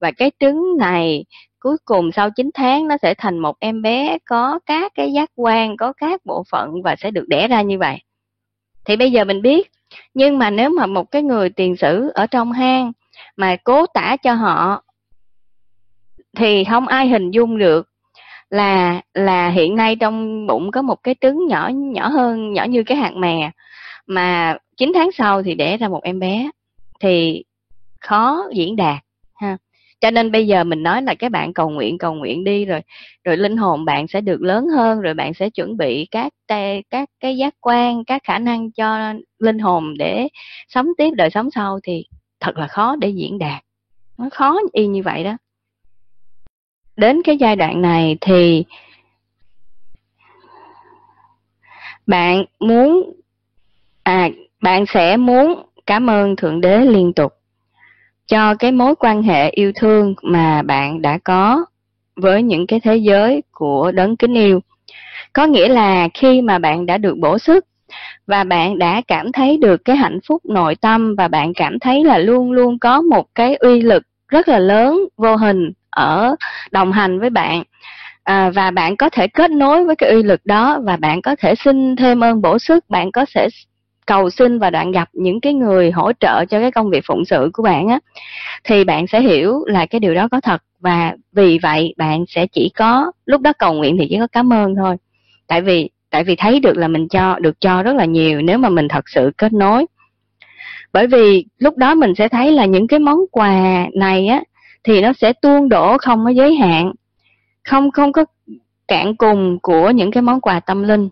và 0.00 0.10
cái 0.10 0.30
trứng 0.40 0.76
này 0.78 1.24
cuối 1.58 1.76
cùng 1.84 2.12
sau 2.12 2.30
9 2.30 2.50
tháng 2.54 2.88
nó 2.88 2.96
sẽ 3.02 3.14
thành 3.14 3.38
một 3.38 3.56
em 3.60 3.82
bé 3.82 4.18
có 4.24 4.58
các 4.66 4.92
cái 4.94 5.12
giác 5.12 5.30
quan, 5.34 5.76
có 5.76 5.92
các 5.92 6.20
bộ 6.24 6.44
phận 6.50 6.70
và 6.84 6.96
sẽ 6.96 7.10
được 7.10 7.24
đẻ 7.28 7.48
ra 7.48 7.62
như 7.62 7.78
vậy. 7.78 7.98
Thì 8.84 8.96
bây 8.96 9.12
giờ 9.12 9.24
mình 9.24 9.42
biết, 9.42 9.70
nhưng 10.14 10.38
mà 10.38 10.50
nếu 10.50 10.70
mà 10.70 10.86
một 10.86 11.10
cái 11.10 11.22
người 11.22 11.48
tiền 11.48 11.76
sử 11.76 12.10
ở 12.14 12.26
trong 12.26 12.52
hang 12.52 12.92
mà 13.36 13.56
cố 13.56 13.86
tả 13.86 14.16
cho 14.16 14.34
họ, 14.34 14.82
thì 16.36 16.64
không 16.64 16.88
ai 16.88 17.08
hình 17.08 17.30
dung 17.30 17.58
được 17.58 17.88
là 18.50 19.00
là 19.14 19.48
hiện 19.48 19.76
nay 19.76 19.96
trong 19.96 20.46
bụng 20.46 20.70
có 20.70 20.82
một 20.82 21.02
cái 21.02 21.14
trứng 21.20 21.46
nhỏ 21.46 21.68
nhỏ 21.74 22.08
hơn, 22.08 22.52
nhỏ 22.52 22.64
như 22.64 22.82
cái 22.82 22.96
hạt 22.96 23.12
mè. 23.14 23.50
Mà 24.06 24.56
9 24.76 24.92
tháng 24.94 25.12
sau 25.12 25.42
thì 25.42 25.54
đẻ 25.54 25.76
ra 25.76 25.88
một 25.88 26.02
em 26.02 26.18
bé, 26.18 26.50
thì 27.00 27.44
khó 28.00 28.44
diễn 28.52 28.76
đạt 28.76 29.02
cho 30.04 30.10
nên 30.10 30.32
bây 30.32 30.46
giờ 30.46 30.64
mình 30.64 30.82
nói 30.82 31.02
là 31.02 31.14
các 31.14 31.30
bạn 31.30 31.52
cầu 31.52 31.70
nguyện 31.70 31.98
cầu 31.98 32.14
nguyện 32.14 32.44
đi, 32.44 32.64
rồi 32.64 32.80
rồi 33.24 33.36
linh 33.36 33.56
hồn 33.56 33.84
bạn 33.84 34.08
sẽ 34.08 34.20
được 34.20 34.42
lớn 34.42 34.66
hơn, 34.66 35.00
rồi 35.00 35.14
bạn 35.14 35.34
sẽ 35.34 35.50
chuẩn 35.50 35.76
bị 35.76 36.06
các 36.10 36.32
các 36.90 37.10
cái 37.20 37.36
giác 37.36 37.54
quan, 37.60 38.04
các 38.04 38.22
khả 38.24 38.38
năng 38.38 38.72
cho 38.72 39.14
linh 39.38 39.58
hồn 39.58 39.94
để 39.98 40.28
sống 40.68 40.86
tiếp 40.98 41.10
đời 41.16 41.30
sống 41.30 41.50
sau 41.50 41.80
thì 41.82 42.04
thật 42.40 42.56
là 42.56 42.66
khó 42.66 42.96
để 42.96 43.08
diễn 43.08 43.38
đạt. 43.38 43.62
Nó 44.18 44.28
khó 44.32 44.58
y 44.72 44.86
như 44.86 45.02
vậy 45.02 45.24
đó. 45.24 45.36
Đến 46.96 47.22
cái 47.22 47.36
giai 47.36 47.56
đoạn 47.56 47.82
này 47.82 48.16
thì 48.20 48.64
bạn 52.06 52.44
muốn 52.60 53.12
à 54.02 54.28
bạn 54.60 54.84
sẽ 54.86 55.16
muốn 55.16 55.62
cảm 55.86 56.10
ơn 56.10 56.36
thượng 56.36 56.60
đế 56.60 56.78
liên 56.80 57.12
tục 57.12 57.32
cho 58.26 58.54
cái 58.54 58.72
mối 58.72 58.94
quan 58.94 59.22
hệ 59.22 59.50
yêu 59.50 59.72
thương 59.74 60.14
mà 60.22 60.62
bạn 60.62 61.02
đã 61.02 61.18
có 61.24 61.64
với 62.16 62.42
những 62.42 62.66
cái 62.66 62.80
thế 62.80 62.96
giới 62.96 63.42
của 63.52 63.92
đấng 63.92 64.16
kính 64.16 64.34
yêu. 64.34 64.60
Có 65.32 65.46
nghĩa 65.46 65.68
là 65.68 66.08
khi 66.14 66.42
mà 66.42 66.58
bạn 66.58 66.86
đã 66.86 66.98
được 66.98 67.18
bổ 67.18 67.38
sức 67.38 67.64
và 68.26 68.44
bạn 68.44 68.78
đã 68.78 69.02
cảm 69.08 69.32
thấy 69.32 69.56
được 69.56 69.84
cái 69.84 69.96
hạnh 69.96 70.18
phúc 70.28 70.42
nội 70.44 70.74
tâm 70.74 71.14
và 71.16 71.28
bạn 71.28 71.54
cảm 71.54 71.78
thấy 71.78 72.04
là 72.04 72.18
luôn 72.18 72.52
luôn 72.52 72.78
có 72.78 73.02
một 73.02 73.26
cái 73.34 73.54
uy 73.54 73.80
lực 73.80 74.02
rất 74.28 74.48
là 74.48 74.58
lớn 74.58 75.00
vô 75.16 75.36
hình 75.36 75.72
ở 75.90 76.36
đồng 76.70 76.92
hành 76.92 77.20
với 77.20 77.30
bạn 77.30 77.62
à, 78.24 78.50
và 78.50 78.70
bạn 78.70 78.96
có 78.96 79.08
thể 79.08 79.28
kết 79.28 79.50
nối 79.50 79.84
với 79.84 79.96
cái 79.96 80.10
uy 80.10 80.22
lực 80.22 80.40
đó 80.44 80.78
và 80.82 80.96
bạn 80.96 81.22
có 81.22 81.36
thể 81.38 81.54
xin 81.54 81.96
thêm 81.96 82.24
ơn 82.24 82.42
bổ 82.42 82.58
sức 82.58 82.90
bạn 82.90 83.12
có 83.12 83.24
thể 83.34 83.48
cầu 84.06 84.30
xin 84.30 84.58
và 84.58 84.70
đoạn 84.70 84.92
gặp 84.92 85.08
những 85.12 85.40
cái 85.40 85.54
người 85.54 85.90
hỗ 85.90 86.12
trợ 86.12 86.44
cho 86.44 86.60
cái 86.60 86.70
công 86.70 86.90
việc 86.90 87.04
phụng 87.06 87.24
sự 87.24 87.50
của 87.52 87.62
bạn 87.62 87.88
á, 87.88 87.98
thì 88.64 88.84
bạn 88.84 89.06
sẽ 89.06 89.20
hiểu 89.20 89.64
là 89.66 89.86
cái 89.86 90.00
điều 90.00 90.14
đó 90.14 90.28
có 90.28 90.40
thật. 90.40 90.62
Và 90.80 91.16
vì 91.32 91.58
vậy, 91.62 91.94
bạn 91.96 92.24
sẽ 92.28 92.46
chỉ 92.46 92.70
có, 92.76 93.12
lúc 93.26 93.40
đó 93.40 93.52
cầu 93.58 93.74
nguyện 93.74 93.96
thì 93.98 94.06
chỉ 94.10 94.18
có 94.18 94.26
cảm 94.26 94.52
ơn 94.52 94.74
thôi. 94.74 94.96
Tại 95.46 95.60
vì 95.62 95.90
tại 96.10 96.24
vì 96.24 96.36
thấy 96.36 96.60
được 96.60 96.76
là 96.76 96.88
mình 96.88 97.08
cho, 97.08 97.38
được 97.38 97.60
cho 97.60 97.82
rất 97.82 97.96
là 97.96 98.04
nhiều 98.04 98.42
nếu 98.42 98.58
mà 98.58 98.68
mình 98.68 98.88
thật 98.88 99.08
sự 99.08 99.30
kết 99.36 99.52
nối. 99.52 99.86
Bởi 100.92 101.06
vì 101.06 101.44
lúc 101.58 101.76
đó 101.76 101.94
mình 101.94 102.14
sẽ 102.14 102.28
thấy 102.28 102.52
là 102.52 102.64
những 102.64 102.86
cái 102.86 102.98
món 102.98 103.18
quà 103.30 103.86
này 103.94 104.26
á, 104.26 104.42
thì 104.84 105.00
nó 105.00 105.12
sẽ 105.12 105.32
tuôn 105.32 105.68
đổ 105.68 105.98
không 105.98 106.24
có 106.24 106.30
giới 106.30 106.54
hạn. 106.54 106.92
Không 107.64 107.90
không 107.90 108.12
có 108.12 108.24
cạn 108.88 109.16
cùng 109.16 109.58
của 109.62 109.90
những 109.90 110.10
cái 110.10 110.22
món 110.22 110.40
quà 110.40 110.60
tâm 110.60 110.82
linh 110.82 111.08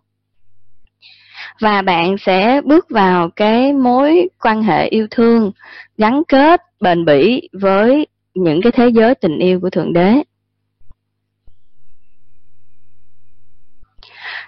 và 1.60 1.82
bạn 1.82 2.16
sẽ 2.18 2.60
bước 2.64 2.90
vào 2.90 3.30
cái 3.36 3.72
mối 3.72 4.28
quan 4.40 4.62
hệ 4.62 4.86
yêu 4.86 5.06
thương 5.10 5.52
gắn 5.98 6.22
kết, 6.28 6.60
bền 6.80 7.04
bỉ 7.04 7.48
với 7.52 8.06
những 8.34 8.62
cái 8.62 8.72
thế 8.72 8.88
giới 8.88 9.14
tình 9.14 9.38
yêu 9.38 9.60
của 9.60 9.70
thượng 9.70 9.92
đế. 9.92 10.22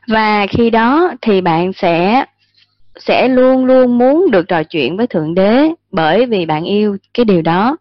Và 0.09 0.47
khi 0.47 0.71
đó 0.71 1.13
thì 1.23 1.41
bạn 1.41 1.73
sẽ 1.73 2.25
sẽ 2.97 3.29
luôn 3.29 3.65
luôn 3.65 3.99
muốn 3.99 4.31
được 4.31 4.49
trò 4.49 4.63
chuyện 4.63 4.97
với 4.97 5.07
thượng 5.07 5.35
đế 5.35 5.69
bởi 5.91 6.27
vì 6.27 6.47
bạn 6.47 6.65
yêu 6.65 6.97
cái 7.15 7.25
điều 7.25 7.43
đó. 7.43 7.77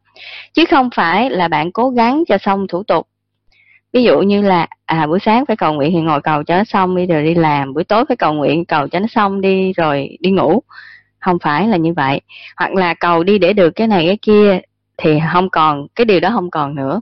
Chứ 0.54 0.66
không 0.70 0.90
phải 0.96 1.30
là 1.30 1.48
bạn 1.48 1.72
cố 1.72 1.90
gắng 1.90 2.24
cho 2.28 2.38
xong 2.38 2.68
thủ 2.68 2.84
tục 2.84 3.08
ví 3.94 4.04
dụ 4.04 4.20
như 4.20 4.42
là 4.42 4.68
à 4.86 5.08
buổi 5.08 5.20
sáng 5.20 5.46
phải 5.46 5.56
cầu 5.56 5.74
nguyện 5.74 5.92
thì 5.94 6.02
ngồi 6.02 6.22
cầu 6.22 6.44
cho 6.44 6.58
nó 6.58 6.64
xong 6.64 6.96
đi, 6.96 7.06
rồi 7.06 7.24
đi 7.24 7.36
làm. 7.36 7.74
Buổi 7.74 7.84
tối 7.84 8.06
phải 8.08 8.18
cầu 8.18 8.34
nguyện, 8.34 8.66
cầu 8.66 8.88
cho 8.88 9.00
nó 9.00 9.08
xong 9.08 9.42
đi, 9.42 9.74
rồi 9.74 10.18
đi 10.20 10.32
ngủ. 10.32 10.62
Không 11.20 11.38
phải 11.40 11.68
là 11.68 11.78
như 11.78 11.94
vậy. 11.94 12.22
Hoặc 12.58 12.74
là 12.74 12.94
cầu 12.94 13.24
đi 13.24 13.38
để 13.38 13.54
được 13.54 13.70
cái 13.70 13.88
này, 13.88 14.06
cái 14.06 14.18
kia 14.22 14.60
thì 14.98 15.20
không 15.34 15.50
còn, 15.50 15.88
cái 15.96 16.06
điều 16.06 16.20
đó 16.20 16.30
không 16.34 16.52
còn 16.52 16.76
nữa. 16.76 17.02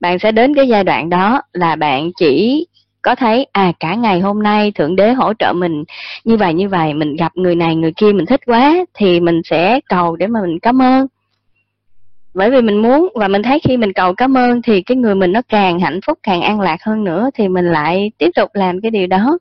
Bạn 0.00 0.18
sẽ 0.18 0.32
đến 0.32 0.54
cái 0.54 0.68
giai 0.68 0.84
đoạn 0.84 1.10
đó 1.10 1.42
là 1.52 1.76
bạn 1.76 2.10
chỉ 2.16 2.66
có 3.02 3.14
thấy 3.14 3.46
à 3.52 3.72
cả 3.80 3.94
ngày 3.94 4.20
hôm 4.20 4.42
nay 4.42 4.72
thượng 4.72 4.96
đế 4.96 5.12
hỗ 5.12 5.32
trợ 5.38 5.52
mình 5.52 5.84
như 6.24 6.36
vậy 6.36 6.54
như 6.54 6.68
vậy 6.68 6.94
mình 6.94 7.16
gặp 7.16 7.32
người 7.34 7.54
này, 7.54 7.76
người 7.76 7.92
kia 7.96 8.12
mình 8.12 8.26
thích 8.26 8.40
quá 8.46 8.74
thì 8.94 9.20
mình 9.20 9.40
sẽ 9.44 9.80
cầu 9.88 10.16
để 10.16 10.26
mà 10.26 10.40
mình 10.40 10.58
cảm 10.58 10.82
ơn 10.82 11.06
bởi 12.34 12.50
vì 12.50 12.62
mình 12.62 12.82
muốn 12.82 13.08
và 13.14 13.28
mình 13.28 13.42
thấy 13.42 13.60
khi 13.64 13.76
mình 13.76 13.92
cầu 13.92 14.14
cảm 14.14 14.36
ơn 14.36 14.62
thì 14.62 14.82
cái 14.82 14.96
người 14.96 15.14
mình 15.14 15.32
nó 15.32 15.42
càng 15.48 15.80
hạnh 15.80 16.00
phúc 16.06 16.18
càng 16.22 16.42
an 16.42 16.60
lạc 16.60 16.82
hơn 16.82 17.04
nữa 17.04 17.30
thì 17.34 17.48
mình 17.48 17.72
lại 17.72 18.10
tiếp 18.18 18.30
tục 18.34 18.50
làm 18.54 18.80
cái 18.80 18.90
điều 18.90 19.06
đó. 19.06 19.38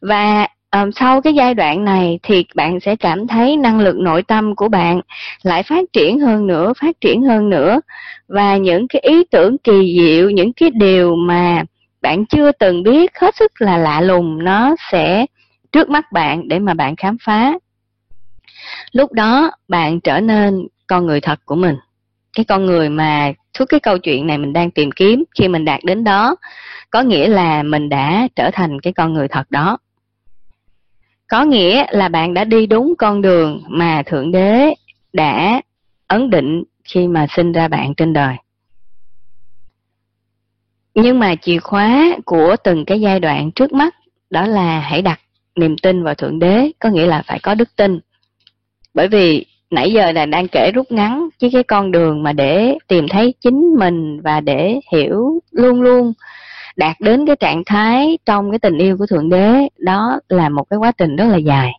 Và 0.00 0.46
um, 0.72 0.90
sau 0.90 1.22
cái 1.22 1.34
giai 1.34 1.54
đoạn 1.54 1.84
này 1.84 2.18
thì 2.22 2.44
bạn 2.54 2.80
sẽ 2.80 2.96
cảm 2.96 3.26
thấy 3.26 3.56
năng 3.56 3.80
lực 3.80 3.96
nội 3.96 4.22
tâm 4.22 4.56
của 4.56 4.68
bạn 4.68 5.00
lại 5.42 5.62
phát 5.62 5.84
triển 5.92 6.20
hơn 6.20 6.46
nữa 6.46 6.72
phát 6.80 7.00
triển 7.00 7.22
hơn 7.22 7.50
nữa. 7.50 7.80
Và 8.28 8.56
những 8.56 8.88
cái 8.88 9.02
ý 9.02 9.24
tưởng 9.30 9.58
kỳ 9.58 9.96
diệu 9.98 10.30
những 10.30 10.52
cái 10.52 10.70
điều 10.70 11.16
mà 11.16 11.62
bạn 12.02 12.26
chưa 12.26 12.52
từng 12.52 12.82
biết 12.82 13.18
hết 13.18 13.36
sức 13.36 13.52
là 13.58 13.76
lạ 13.76 14.00
lùng 14.00 14.44
nó 14.44 14.74
sẽ 14.92 15.26
trước 15.72 15.90
mắt 15.90 16.12
bạn 16.12 16.48
để 16.48 16.58
mà 16.58 16.74
bạn 16.74 16.96
khám 16.96 17.16
phá. 17.24 17.52
Lúc 18.92 19.12
đó 19.12 19.50
bạn 19.68 20.00
trở 20.00 20.20
nên 20.20 20.66
con 20.92 21.06
người 21.06 21.20
thật 21.20 21.40
của 21.44 21.54
mình. 21.54 21.76
Cái 22.36 22.44
con 22.44 22.66
người 22.66 22.88
mà 22.88 23.32
suốt 23.58 23.64
cái 23.68 23.80
câu 23.80 23.98
chuyện 23.98 24.26
này 24.26 24.38
mình 24.38 24.52
đang 24.52 24.70
tìm 24.70 24.90
kiếm 24.90 25.24
khi 25.38 25.48
mình 25.48 25.64
đạt 25.64 25.80
đến 25.84 26.04
đó, 26.04 26.36
có 26.90 27.02
nghĩa 27.02 27.28
là 27.28 27.62
mình 27.62 27.88
đã 27.88 28.28
trở 28.36 28.50
thành 28.52 28.80
cái 28.80 28.92
con 28.92 29.12
người 29.12 29.28
thật 29.28 29.50
đó. 29.50 29.78
Có 31.28 31.44
nghĩa 31.44 31.84
là 31.90 32.08
bạn 32.08 32.34
đã 32.34 32.44
đi 32.44 32.66
đúng 32.66 32.94
con 32.98 33.22
đường 33.22 33.62
mà 33.68 34.02
thượng 34.06 34.32
đế 34.32 34.74
đã 35.12 35.62
ấn 36.06 36.30
định 36.30 36.62
khi 36.84 37.06
mà 37.06 37.26
sinh 37.36 37.52
ra 37.52 37.68
bạn 37.68 37.94
trên 37.94 38.12
đời. 38.12 38.36
Nhưng 40.94 41.18
mà 41.18 41.34
chìa 41.34 41.58
khóa 41.58 42.16
của 42.24 42.56
từng 42.64 42.84
cái 42.84 43.00
giai 43.00 43.20
đoạn 43.20 43.50
trước 43.52 43.72
mắt 43.72 43.94
đó 44.30 44.46
là 44.46 44.80
hãy 44.80 45.02
đặt 45.02 45.20
niềm 45.56 45.76
tin 45.78 46.02
vào 46.02 46.14
thượng 46.14 46.38
đế, 46.38 46.70
có 46.78 46.88
nghĩa 46.88 47.06
là 47.06 47.22
phải 47.26 47.38
có 47.38 47.54
đức 47.54 47.76
tin. 47.76 48.00
Bởi 48.94 49.08
vì 49.08 49.46
nãy 49.72 49.92
giờ 49.92 50.12
là 50.12 50.26
đang 50.26 50.48
kể 50.48 50.70
rút 50.74 50.92
ngắn 50.92 51.28
chứ 51.38 51.48
cái 51.52 51.62
con 51.62 51.92
đường 51.92 52.22
mà 52.22 52.32
để 52.32 52.78
tìm 52.88 53.06
thấy 53.10 53.34
chính 53.40 53.74
mình 53.78 54.20
và 54.20 54.40
để 54.40 54.80
hiểu 54.92 55.40
luôn 55.50 55.82
luôn, 55.82 56.12
đạt 56.76 56.96
đến 57.00 57.26
cái 57.26 57.36
trạng 57.36 57.62
thái 57.66 58.18
trong 58.26 58.50
cái 58.50 58.58
tình 58.58 58.78
yêu 58.78 58.96
của 58.98 59.06
thượng 59.06 59.28
đế. 59.28 59.68
Đó 59.78 60.20
là 60.28 60.48
một 60.48 60.64
cái 60.70 60.78
quá 60.78 60.92
trình 60.92 61.16
rất 61.16 61.24
là 61.24 61.36
dài. 61.36 61.72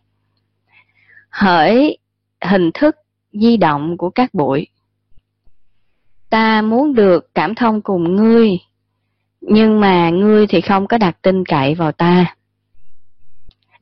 Hỡi 1.30 1.98
hình 2.44 2.70
thức 2.74 2.96
di 3.32 3.56
động 3.56 3.96
của 3.96 4.10
các 4.10 4.34
bụi. 4.34 4.66
Ta 6.30 6.62
muốn 6.62 6.94
được 6.94 7.34
cảm 7.34 7.54
thông 7.54 7.82
cùng 7.82 8.16
ngươi, 8.16 8.50
nhưng 9.40 9.80
mà 9.80 10.10
ngươi 10.10 10.46
thì 10.46 10.60
không 10.60 10.86
có 10.86 10.98
đặt 10.98 11.16
tin 11.22 11.44
cậy 11.44 11.74
vào 11.74 11.92
ta. 11.92 12.34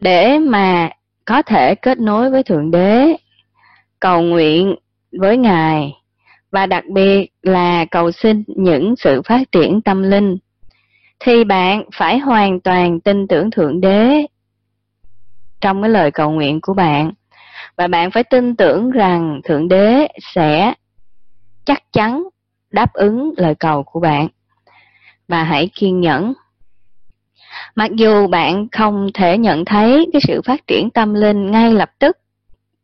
Để 0.00 0.38
mà 0.38 0.90
có 1.24 1.42
thể 1.42 1.74
kết 1.74 1.98
nối 1.98 2.30
với 2.30 2.42
thượng 2.42 2.70
đế 2.70 3.16
cầu 4.02 4.22
nguyện 4.22 4.74
với 5.12 5.36
ngài, 5.36 5.92
và 6.50 6.66
đặc 6.66 6.84
biệt 6.86 7.30
là 7.42 7.84
cầu 7.84 8.10
xin 8.10 8.44
những 8.46 8.96
sự 8.96 9.22
phát 9.22 9.52
triển 9.52 9.80
tâm 9.82 10.02
linh 10.02 10.38
thì 11.20 11.44
bạn 11.44 11.84
phải 11.94 12.18
hoàn 12.18 12.60
toàn 12.60 13.00
tin 13.00 13.26
tưởng 13.26 13.50
thượng 13.50 13.80
đế 13.80 14.26
trong 15.60 15.82
cái 15.82 15.90
lời 15.90 16.10
cầu 16.10 16.30
nguyện 16.30 16.60
của 16.60 16.74
bạn, 16.74 17.12
và 17.76 17.86
bạn 17.86 18.10
phải 18.10 18.24
tin 18.24 18.56
tưởng 18.56 18.90
rằng 18.90 19.40
thượng 19.44 19.68
đế 19.68 20.08
sẽ 20.34 20.74
chắc 21.64 21.92
chắn 21.92 22.22
đáp 22.70 22.92
ứng 22.92 23.34
lời 23.36 23.54
cầu 23.54 23.82
của 23.82 24.00
bạn 24.00 24.28
và 25.28 25.44
hãy 25.44 25.70
kiên 25.74 26.00
nhẫn. 26.00 26.32
Mặc 27.74 27.90
dù 27.92 28.26
bạn 28.26 28.68
không 28.72 29.08
thể 29.14 29.38
nhận 29.38 29.64
thấy 29.64 30.06
cái 30.12 30.20
sự 30.28 30.42
phát 30.44 30.66
triển 30.66 30.90
tâm 30.90 31.14
linh 31.14 31.50
ngay 31.50 31.72
lập 31.72 31.90
tức 31.98 32.16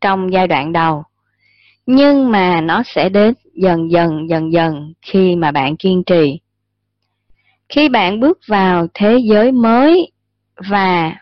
trong 0.01 0.33
giai 0.33 0.49
đoạn 0.49 0.73
đầu, 0.73 1.05
nhưng 1.87 2.31
mà 2.33 2.61
nó 2.61 2.83
sẽ 2.83 3.09
đến 3.09 3.35
dần 3.55 3.91
dần 3.91 4.29
dần 4.29 4.53
dần 4.53 4.93
khi 5.03 5.37
mà 5.37 5.51
bạn 5.51 5.77
kiên 5.77 6.05
trì. 6.05 6.41
Khi 7.69 7.89
bạn 7.89 8.21
bước 8.21 8.39
vào 8.47 8.87
thế 8.95 9.19
giới 9.19 9.53
mới 9.53 10.13
và 10.71 11.13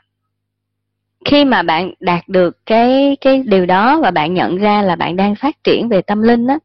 khi 1.24 1.44
mà 1.44 1.62
bạn 1.62 1.92
đạt 2.00 2.28
được 2.28 2.66
cái 2.66 3.16
cái 3.20 3.42
điều 3.46 3.66
đó 3.66 4.00
và 4.00 4.10
bạn 4.10 4.34
nhận 4.34 4.56
ra 4.56 4.82
là 4.82 4.96
bạn 4.96 5.16
đang 5.16 5.34
phát 5.34 5.64
triển 5.64 5.88
về 5.88 6.02
tâm 6.02 6.22
linh 6.22 6.46
á 6.46 6.58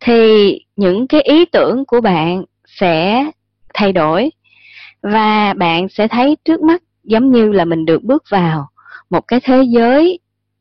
thì 0.00 0.50
những 0.76 1.06
cái 1.06 1.20
ý 1.22 1.44
tưởng 1.44 1.84
của 1.84 2.00
bạn 2.00 2.44
sẽ 2.66 3.26
thay 3.74 3.92
đổi 3.92 4.30
và 5.02 5.54
bạn 5.54 5.88
sẽ 5.88 6.08
thấy 6.08 6.36
trước 6.44 6.60
mắt 6.60 6.82
giống 7.04 7.32
như 7.32 7.52
là 7.52 7.64
mình 7.64 7.84
được 7.84 8.02
bước 8.02 8.24
vào 8.30 8.68
một 9.10 9.28
cái 9.28 9.40
thế 9.44 9.62
giới 9.62 10.18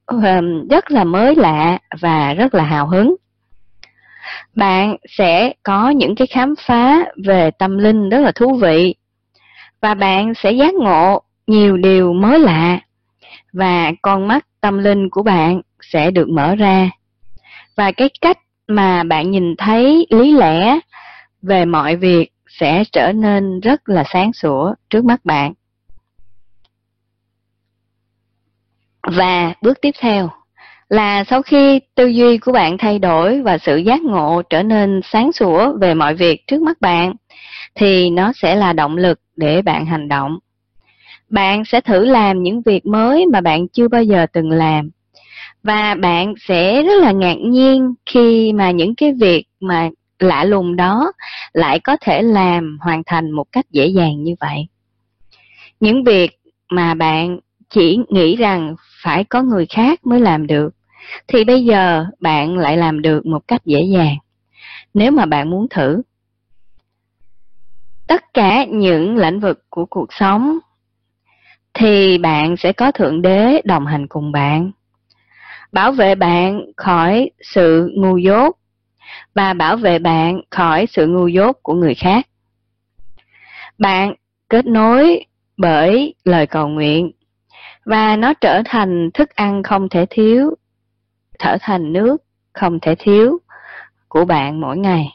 Vâng, 0.08 0.68
rất 0.68 0.92
là 0.92 1.04
mới 1.04 1.36
lạ 1.36 1.80
và 2.02 2.34
rất 2.34 2.56
là 2.56 2.64
hào 2.64 2.88
hứng. 2.88 3.16
Bạn 4.56 4.96
sẽ 5.10 5.54
có 5.64 5.90
những 5.90 6.16
cái 6.16 6.28
khám 6.28 6.54
phá 6.60 7.06
về 7.26 7.52
tâm 7.52 7.78
linh 7.78 8.10
rất 8.10 8.20
là 8.20 8.32
thú 8.32 8.56
vị 8.62 8.96
và 9.82 9.94
bạn 9.94 10.34
sẽ 10.34 10.52
giác 10.52 10.74
ngộ 10.74 11.22
nhiều 11.48 11.78
điều 11.78 12.14
mới 12.14 12.40
lạ 12.40 12.80
và 13.54 13.92
con 14.02 14.28
mắt 14.28 14.46
tâm 14.62 14.78
linh 14.78 15.10
của 15.10 15.24
bạn 15.24 15.62
sẽ 15.82 16.12
được 16.12 16.30
mở 16.30 16.56
ra. 16.56 16.90
Và 17.76 17.92
cái 17.92 18.10
cách 18.22 18.38
mà 18.68 19.04
bạn 19.04 19.32
nhìn 19.32 19.56
thấy 19.58 20.08
lý 20.10 20.32
lẽ 20.32 20.80
về 21.42 21.66
mọi 21.66 21.96
việc 21.96 22.32
sẽ 22.48 22.84
trở 22.92 23.12
nên 23.12 23.60
rất 23.60 23.90
là 23.90 24.04
sáng 24.14 24.34
sủa 24.34 24.74
trước 24.90 25.06
mắt 25.06 25.26
bạn. 25.26 25.54
Và 29.12 29.54
bước 29.62 29.82
tiếp 29.82 29.92
theo 30.00 30.30
là 30.90 31.24
sau 31.24 31.42
khi 31.42 31.80
tư 31.96 32.08
duy 32.08 32.38
của 32.38 32.52
bạn 32.52 32.78
thay 32.78 33.00
đổi 33.00 33.42
và 33.42 33.58
sự 33.58 33.78
giác 33.78 34.02
ngộ 34.02 34.42
trở 34.50 34.64
nên 34.64 35.02
sáng 35.04 35.32
sủa 35.32 35.74
về 35.82 35.94
mọi 35.94 36.16
việc 36.16 36.48
trước 36.48 36.62
mắt 36.62 36.82
bạn, 36.82 37.14
thì 37.76 38.10
nó 38.10 38.32
sẽ 38.36 38.56
là 38.56 38.74
động 38.74 38.98
lực 38.98 39.20
để 39.36 39.62
bạn 39.62 39.86
hành 39.86 40.08
động. 40.08 40.40
Bạn 41.30 41.66
sẽ 41.66 41.82
thử 41.82 42.06
làm 42.06 42.44
những 42.44 42.62
việc 42.62 42.86
mới 42.86 43.26
mà 43.26 43.42
bạn 43.42 43.68
chưa 43.68 43.88
bao 43.88 44.04
giờ 44.04 44.26
từng 44.34 44.52
làm. 44.52 44.90
Và 45.64 45.96
bạn 45.96 46.34
sẽ 46.48 46.84
rất 46.84 47.02
là 47.02 47.12
ngạc 47.12 47.38
nhiên 47.46 47.94
khi 48.06 48.54
mà 48.54 48.72
những 48.72 48.96
cái 48.96 49.14
việc 49.22 49.46
mà 49.60 49.90
lạ 50.20 50.44
lùng 50.44 50.76
đó 50.76 51.12
lại 51.54 51.80
có 51.80 51.98
thể 52.02 52.22
làm 52.22 52.78
hoàn 52.82 53.04
thành 53.06 53.32
một 53.32 53.46
cách 53.52 53.66
dễ 53.72 53.88
dàng 53.88 54.24
như 54.24 54.36
vậy. 54.40 54.68
Những 55.80 56.04
việc 56.04 56.32
mà 56.72 56.94
bạn 56.94 57.40
chỉ 57.70 58.00
nghĩ 58.10 58.36
rằng 58.36 58.76
phải 59.06 59.24
có 59.24 59.42
người 59.42 59.66
khác 59.66 60.06
mới 60.06 60.20
làm 60.20 60.48
được, 60.48 60.70
thì 61.28 61.44
bây 61.44 61.66
giờ 61.66 62.06
bạn 62.20 62.58
lại 62.58 62.78
làm 62.78 63.02
được 63.02 63.26
một 63.26 63.48
cách 63.48 63.66
dễ 63.66 63.82
dàng. 63.82 64.16
Nếu 64.94 65.12
mà 65.12 65.26
bạn 65.26 65.50
muốn 65.50 65.68
thử, 65.70 66.02
tất 68.08 68.34
cả 68.34 68.66
những 68.66 69.18
lĩnh 69.18 69.40
vực 69.40 69.64
của 69.70 69.86
cuộc 69.86 70.14
sống, 70.14 70.60
thì 71.74 72.18
bạn 72.18 72.58
sẽ 72.58 72.74
có 72.74 72.92
thượng 72.92 73.22
đế 73.22 73.62
đồng 73.66 73.86
hành 73.86 74.08
cùng 74.08 74.32
bạn, 74.32 74.72
bảo 75.72 75.92
vệ 75.92 76.16
bạn 76.16 76.62
khỏi 76.78 77.30
sự 77.42 77.90
ngu 77.96 78.18
dốt 78.18 78.58
và 79.36 79.54
bảo 79.54 79.78
vệ 79.78 80.00
bạn 80.00 80.42
khỏi 80.50 80.86
sự 80.90 81.08
ngu 81.08 81.28
dốt 81.28 81.60
của 81.64 81.74
người 81.74 81.96
khác. 81.96 82.28
Bạn 83.78 84.16
kết 84.50 84.66
nối 84.66 85.26
bởi 85.58 86.14
lời 86.24 86.48
cầu 86.48 86.68
nguyện 86.68 87.12
và 87.86 88.16
nó 88.16 88.34
trở 88.34 88.62
thành 88.66 89.10
thức 89.14 89.30
ăn 89.36 89.64
không 89.64 89.90
thể 89.90 90.06
thiếu, 90.10 90.56
trở 91.40 91.58
thành 91.62 91.94
nước 91.94 92.18
không 92.54 92.80
thể 92.80 92.96
thiếu 93.00 93.38
của 94.08 94.26
bạn 94.26 94.62
mỗi 94.62 94.78
ngày. 94.78 95.08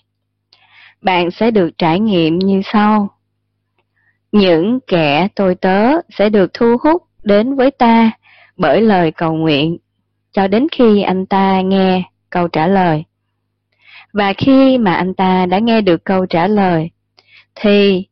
Bạn 1.02 1.30
sẽ 1.30 1.50
được 1.50 1.70
trải 1.78 2.00
nghiệm 2.00 2.38
như 2.38 2.60
sau. 2.64 3.08
Những 4.32 4.78
kẻ 4.86 5.28
tôi 5.34 5.54
tớ 5.54 5.92
sẽ 6.18 6.28
được 6.28 6.50
thu 6.54 6.76
hút 6.82 7.02
đến 7.22 7.56
với 7.56 7.70
ta 7.70 8.10
bởi 8.56 8.80
lời 8.80 9.10
cầu 9.10 9.34
nguyện 9.34 9.78
cho 10.32 10.48
đến 10.48 10.66
khi 10.72 11.02
anh 11.02 11.26
ta 11.26 11.60
nghe 11.60 12.02
câu 12.30 12.48
trả 12.48 12.66
lời. 12.66 13.04
Và 14.12 14.32
khi 14.32 14.78
mà 14.78 14.94
anh 14.94 15.14
ta 15.14 15.46
đã 15.46 15.58
nghe 15.58 15.80
được 15.80 16.04
câu 16.04 16.26
trả 16.26 16.46
lời, 16.46 16.90
thì 17.54 18.06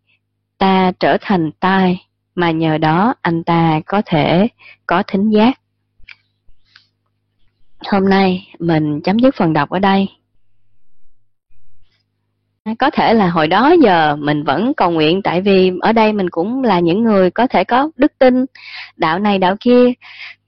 ta 0.59 0.93
trở 1.01 1.17
thành 1.21 1.51
tai 1.61 2.08
mà 2.39 2.51
nhờ 2.51 2.79
đó 2.79 3.15
anh 3.23 3.45
ta 3.45 3.81
có 3.87 4.03
thể 4.07 4.49
có 4.87 5.03
thính 5.07 5.31
giác. 5.31 5.61
Hôm 7.91 8.09
nay 8.09 8.49
mình 8.59 9.01
chấm 9.01 9.19
dứt 9.19 9.35
phần 9.37 9.53
đọc 9.53 9.71
ở 9.71 9.79
đây. 9.79 10.09
Có 12.79 12.91
thể 12.91 13.15
là 13.15 13.29
hồi 13.29 13.49
đó 13.49 13.75
giờ 13.83 14.17
mình 14.17 14.45
vẫn 14.45 14.75
cầu 14.75 14.91
nguyện, 14.91 15.23
tại 15.23 15.41
vì 15.41 15.73
ở 15.81 15.93
đây 15.93 16.13
mình 16.13 16.31
cũng 16.31 16.65
là 16.65 16.81
những 16.81 17.03
người 17.03 17.31
có 17.31 17.47
thể 17.47 17.65
có 17.65 17.91
đức 17.97 18.13
tin, 18.19 18.45
đạo 18.97 19.19
này 19.19 19.39
đạo 19.39 19.57
kia, 19.61 19.93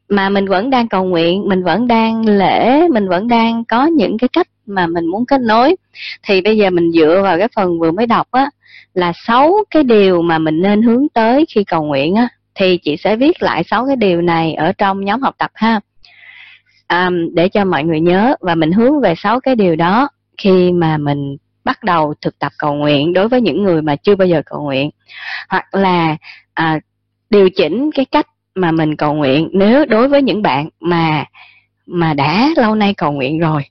mà 0.09 0.29
mình 0.29 0.46
vẫn 0.46 0.70
đang 0.70 0.88
cầu 0.88 1.05
nguyện, 1.05 1.48
mình 1.48 1.62
vẫn 1.62 1.87
đang 1.87 2.29
lễ, 2.29 2.88
mình 2.88 3.09
vẫn 3.09 3.29
đang 3.29 3.64
có 3.64 3.87
những 3.87 4.18
cái 4.18 4.29
cách 4.29 4.48
mà 4.66 4.87
mình 4.87 5.07
muốn 5.07 5.26
kết 5.26 5.40
nối. 5.40 5.76
Thì 6.22 6.40
bây 6.40 6.57
giờ 6.57 6.70
mình 6.70 6.92
dựa 6.92 7.20
vào 7.22 7.38
cái 7.38 7.48
phần 7.57 7.79
vừa 7.81 7.90
mới 7.90 8.07
đọc 8.07 8.29
á 8.31 8.50
là 8.94 9.12
sáu 9.26 9.55
cái 9.70 9.83
điều 9.83 10.22
mà 10.22 10.38
mình 10.38 10.62
nên 10.62 10.83
hướng 10.83 11.09
tới 11.14 11.44
khi 11.55 11.64
cầu 11.64 11.85
nguyện 11.85 12.14
á 12.14 12.29
thì 12.55 12.79
chị 12.79 12.96
sẽ 12.96 13.16
viết 13.16 13.42
lại 13.42 13.64
sáu 13.64 13.87
cái 13.87 13.96
điều 13.96 14.22
này 14.22 14.55
ở 14.55 14.72
trong 14.72 15.05
nhóm 15.05 15.22
học 15.22 15.35
tập 15.38 15.50
ha. 15.55 15.81
À, 16.87 17.11
để 17.35 17.48
cho 17.48 17.64
mọi 17.64 17.85
người 17.85 18.00
nhớ 18.00 18.35
và 18.40 18.55
mình 18.55 18.72
hướng 18.72 19.00
về 19.00 19.14
sáu 19.16 19.40
cái 19.40 19.57
điều 19.57 19.76
đó 19.76 20.09
khi 20.38 20.72
mà 20.72 20.98
mình 20.98 21.37
bắt 21.64 21.85
đầu 21.85 22.14
thực 22.20 22.38
tập 22.38 22.53
cầu 22.59 22.74
nguyện 22.74 23.12
đối 23.12 23.29
với 23.29 23.40
những 23.40 23.62
người 23.62 23.83
mà 23.83 23.96
chưa 23.96 24.14
bao 24.14 24.29
giờ 24.29 24.42
cầu 24.46 24.62
nguyện. 24.62 24.90
Hoặc 25.48 25.74
là 25.74 26.16
à, 26.55 26.81
điều 27.31 27.50
chỉnh 27.50 27.90
cái 27.94 28.05
cách 28.05 28.26
mà 28.55 28.72
mình 28.72 28.96
cầu 28.96 29.14
nguyện 29.14 29.48
nếu 29.53 29.87
đối 29.87 30.09
với 30.09 30.22
những 30.22 30.42
bạn 30.42 30.68
mà 30.81 31.24
mà 31.87 32.14
đã 32.14 32.50
lâu 32.57 32.74
nay 32.74 32.94
cầu 32.94 33.12
nguyện 33.12 33.38
rồi 33.38 33.62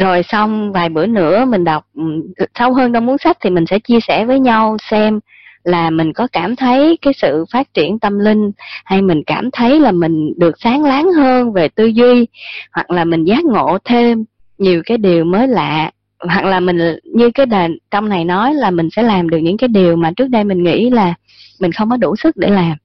rồi 0.00 0.22
xong 0.22 0.72
vài 0.72 0.88
bữa 0.88 1.06
nữa 1.06 1.44
mình 1.44 1.64
đọc 1.64 1.86
sâu 2.58 2.74
hơn 2.74 2.92
trong 2.92 3.06
cuốn 3.06 3.18
sách 3.18 3.36
thì 3.40 3.50
mình 3.50 3.66
sẽ 3.66 3.78
chia 3.78 4.00
sẻ 4.00 4.24
với 4.24 4.40
nhau 4.40 4.76
xem 4.90 5.20
là 5.64 5.90
mình 5.90 6.12
có 6.12 6.28
cảm 6.32 6.56
thấy 6.56 6.98
cái 7.02 7.12
sự 7.16 7.44
phát 7.52 7.74
triển 7.74 7.98
tâm 7.98 8.18
linh 8.18 8.50
hay 8.84 9.02
mình 9.02 9.22
cảm 9.26 9.50
thấy 9.50 9.80
là 9.80 9.92
mình 9.92 10.32
được 10.36 10.54
sáng 10.58 10.84
láng 10.84 11.12
hơn 11.12 11.52
về 11.52 11.68
tư 11.68 11.86
duy 11.86 12.26
hoặc 12.72 12.90
là 12.90 13.04
mình 13.04 13.24
giác 13.24 13.44
ngộ 13.44 13.78
thêm 13.84 14.24
nhiều 14.58 14.82
cái 14.86 14.98
điều 14.98 15.24
mới 15.24 15.48
lạ 15.48 15.90
hoặc 16.20 16.44
là 16.44 16.60
mình 16.60 16.78
như 17.04 17.30
cái 17.30 17.46
đề 17.46 17.68
trong 17.90 18.08
này 18.08 18.24
nói 18.24 18.54
là 18.54 18.70
mình 18.70 18.88
sẽ 18.90 19.02
làm 19.02 19.30
được 19.30 19.38
những 19.38 19.56
cái 19.56 19.68
điều 19.68 19.96
mà 19.96 20.12
trước 20.16 20.28
đây 20.28 20.44
mình 20.44 20.62
nghĩ 20.62 20.90
là 20.90 21.14
mình 21.60 21.72
không 21.72 21.90
có 21.90 21.96
đủ 21.96 22.16
sức 22.16 22.36
để 22.36 22.48
làm. 22.48 22.76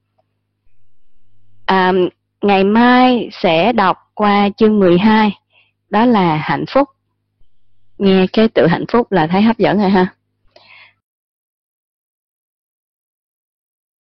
À, 1.65 1.93
ngày 2.41 2.63
mai 2.63 3.30
sẽ 3.32 3.74
đọc 3.74 3.97
qua 4.13 4.50
chương 4.58 4.80
12 4.80 5.32
đó 5.89 6.06
là 6.06 6.36
hạnh 6.36 6.65
phúc 6.74 6.88
nghe 8.02 8.28
cái 8.34 8.48
tự 8.48 8.68
hạnh 8.68 8.86
phúc 8.92 9.12
là 9.12 9.28
thấy 9.28 9.42
hấp 9.42 9.58
dẫn 9.58 9.80
rồi 9.80 9.90
ha. 9.90 10.08